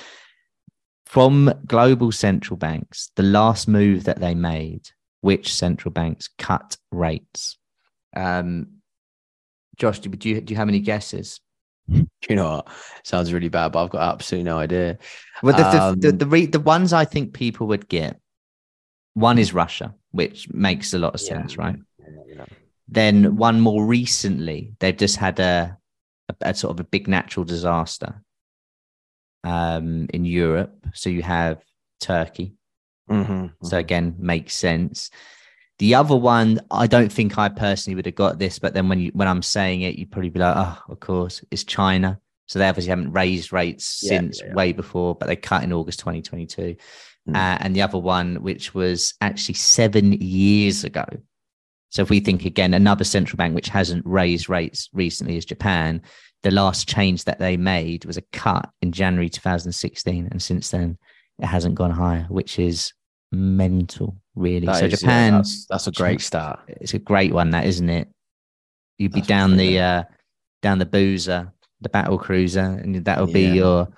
From 1.06 1.52
global 1.64 2.12
central 2.12 2.58
banks, 2.58 3.10
the 3.16 3.22
last 3.22 3.66
move 3.66 4.04
that 4.04 4.20
they 4.20 4.34
made, 4.34 4.90
which 5.22 5.54
central 5.54 5.90
banks 5.90 6.28
cut 6.38 6.76
rates? 6.90 7.56
Um, 8.14 8.80
Josh, 9.76 10.00
do 10.00 10.10
you, 10.10 10.40
do 10.40 10.52
you 10.52 10.56
have 10.56 10.68
any 10.68 10.80
guesses? 10.80 11.40
you 12.28 12.36
know 12.36 12.50
what? 12.50 12.68
Sounds 13.02 13.32
really 13.32 13.48
bad, 13.48 13.72
but 13.72 13.84
I've 13.84 13.90
got 13.90 14.14
absolutely 14.14 14.44
no 14.44 14.58
idea. 14.58 14.98
Well, 15.42 15.56
the 15.56 15.82
um, 15.82 16.00
the, 16.00 16.12
the, 16.12 16.18
the, 16.18 16.26
re- 16.26 16.46
the, 16.46 16.60
ones 16.60 16.92
I 16.92 17.04
think 17.04 17.32
people 17.32 17.68
would 17.68 17.88
get 17.88 18.20
one 19.14 19.38
is 19.38 19.54
Russia, 19.54 19.94
which 20.10 20.48
makes 20.50 20.94
a 20.94 20.98
lot 20.98 21.14
of 21.14 21.20
sense, 21.20 21.56
yeah, 21.56 21.64
right? 21.64 21.76
Yeah, 21.98 22.34
yeah. 22.36 22.44
Then 22.88 23.36
one 23.36 23.60
more 23.60 23.84
recently, 23.84 24.74
they've 24.80 24.96
just 24.96 25.16
had 25.16 25.38
a, 25.40 25.76
a, 26.28 26.50
a 26.50 26.54
sort 26.54 26.74
of 26.74 26.80
a 26.80 26.88
big 26.88 27.08
natural 27.08 27.44
disaster 27.44 28.22
um, 29.44 30.06
in 30.12 30.24
Europe. 30.24 30.86
So 30.94 31.10
you 31.10 31.22
have 31.22 31.62
Turkey. 32.00 32.54
Mm-hmm, 33.10 33.32
mm-hmm. 33.32 33.66
So 33.66 33.78
again, 33.78 34.16
makes 34.18 34.54
sense. 34.54 35.10
The 35.78 35.94
other 35.94 36.16
one, 36.16 36.60
I 36.70 36.88
don't 36.88 37.12
think 37.12 37.38
I 37.38 37.48
personally 37.48 37.94
would 37.94 38.06
have 38.06 38.16
got 38.16 38.38
this, 38.38 38.58
but 38.58 38.74
then 38.74 38.88
when 38.88 38.98
you 38.98 39.10
when 39.14 39.28
I'm 39.28 39.42
saying 39.42 39.82
it, 39.82 39.96
you'd 39.96 40.10
probably 40.10 40.30
be 40.30 40.40
like, 40.40 40.56
oh, 40.56 40.78
of 40.88 41.00
course, 41.00 41.44
it's 41.50 41.64
China. 41.64 42.20
So 42.46 42.58
they 42.58 42.68
obviously 42.68 42.90
haven't 42.90 43.12
raised 43.12 43.52
rates 43.52 44.00
yeah, 44.02 44.08
since 44.08 44.40
yeah, 44.40 44.48
yeah. 44.48 44.54
way 44.54 44.72
before, 44.72 45.14
but 45.14 45.26
they 45.26 45.36
cut 45.36 45.62
in 45.62 45.72
August 45.72 46.00
2022. 46.00 46.76
Mm. 47.28 47.36
Uh, 47.36 47.58
and 47.60 47.76
the 47.76 47.82
other 47.82 47.98
one, 47.98 48.36
which 48.36 48.74
was 48.74 49.14
actually 49.20 49.54
seven 49.54 50.12
years 50.12 50.82
ago. 50.82 51.04
So 51.90 52.02
if 52.02 52.10
we 52.10 52.20
think 52.20 52.44
again, 52.44 52.74
another 52.74 53.04
central 53.04 53.36
bank 53.36 53.54
which 53.54 53.68
hasn't 53.68 54.04
raised 54.06 54.48
rates 54.48 54.88
recently 54.92 55.36
is 55.36 55.44
Japan. 55.44 56.02
the 56.42 56.50
last 56.50 56.88
change 56.88 57.24
that 57.24 57.38
they 57.38 57.56
made 57.56 58.04
was 58.04 58.16
a 58.16 58.22
cut 58.32 58.70
in 58.80 58.92
January 58.92 59.28
2016, 59.28 60.28
and 60.30 60.42
since 60.42 60.70
then 60.70 60.96
it 61.38 61.46
hasn't 61.46 61.74
gone 61.74 61.90
higher, 61.90 62.26
which 62.28 62.58
is 62.58 62.92
mental, 63.32 64.16
really. 64.34 64.66
That 64.66 64.76
so 64.76 64.84
is- 64.86 64.92
yeah, 64.92 64.98
Japan, 64.98 65.32
that's, 65.34 65.66
that's 65.66 65.86
a 65.86 65.92
great 65.92 66.20
start. 66.20 66.60
it's 66.68 66.94
a 66.94 66.98
great 66.98 67.32
one, 67.32 67.50
that 67.50 67.66
isn't 67.66 67.88
it? 67.88 68.08
You'd 68.98 69.12
be 69.12 69.20
That's 69.20 69.28
down 69.28 69.56
the 69.56 69.78
uh, 69.78 70.02
down 70.62 70.78
the 70.78 70.86
boozer, 70.86 71.52
the 71.80 71.88
battle 71.88 72.18
cruiser, 72.18 72.60
and 72.82 73.04
that'll 73.04 73.26
be 73.28 73.42
Yeah. 73.42 73.52
your 73.54 73.88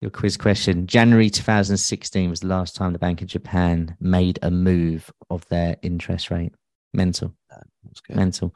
your 0.00 0.10
quiz 0.10 0.36
question. 0.36 0.86
January 0.86 1.30
2016 1.30 2.30
was 2.30 2.40
the 2.40 2.46
last 2.48 2.74
time 2.76 2.92
the 2.92 2.98
Bank 2.98 3.20
of 3.22 3.28
Japan 3.28 3.96
made 4.00 4.38
a 4.42 4.50
move 4.50 5.10
of 5.30 5.46
their 5.48 5.76
interest 5.82 6.30
rate. 6.30 6.52
Mental 6.94 7.32
That's 7.84 8.00
good. 8.00 8.16
mental. 8.16 8.54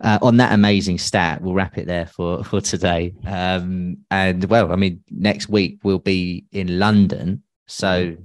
Uh, 0.00 0.18
on 0.22 0.36
that 0.38 0.52
amazing 0.52 0.98
stat, 0.98 1.42
we'll 1.42 1.52
wrap 1.54 1.76
it 1.76 1.86
there 1.86 2.06
for 2.06 2.42
for 2.44 2.60
today. 2.62 3.12
Um, 3.26 3.98
and 4.10 4.44
well, 4.44 4.72
I 4.72 4.76
mean, 4.76 5.02
next 5.10 5.48
week 5.50 5.80
we'll 5.82 5.98
be 5.98 6.46
in 6.52 6.78
London, 6.78 7.42
so 7.66 8.16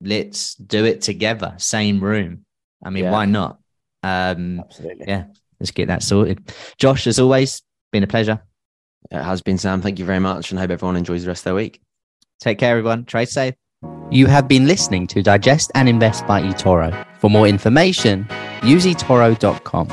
let's 0.00 0.54
do 0.54 0.84
it 0.84 1.00
together, 1.02 1.54
same 1.58 2.00
room. 2.00 2.44
I 2.84 2.90
mean, 2.90 3.04
Yeah. 3.04 3.10
why 3.12 3.24
not? 3.24 3.58
Um, 4.02 4.60
Absolutely. 4.60 5.06
yeah. 5.08 5.24
let's 5.60 5.72
get 5.72 5.88
that 5.88 6.02
sorted. 6.02 6.40
Josh, 6.78 7.06
as 7.06 7.18
always, 7.18 7.62
been 7.92 8.02
a 8.04 8.06
pleasure. 8.06 8.40
It 9.10 9.22
has 9.22 9.40
been 9.42 9.58
Sam. 9.58 9.80
Thank 9.82 9.98
you 9.98 10.04
very 10.04 10.20
much, 10.20 10.50
and 10.50 10.58
hope 10.60 10.70
everyone 10.70 10.96
enjoys 10.96 11.22
the 11.22 11.28
rest 11.28 11.40
of 11.40 11.44
their 11.44 11.54
week. 11.54 11.80
Take 12.40 12.58
care, 12.58 12.70
everyone. 12.76 13.04
Trade 13.04 13.28
safe. 13.28 13.54
You 14.10 14.26
have 14.26 14.48
been 14.48 14.66
listening 14.66 15.06
to 15.08 15.22
Digest 15.22 15.70
and 15.74 15.88
Invest 15.88 16.26
by 16.26 16.42
eToro. 16.42 17.04
For 17.18 17.28
more 17.30 17.46
information, 17.48 18.26
use 18.62 18.86
eToro.com. 18.86 19.88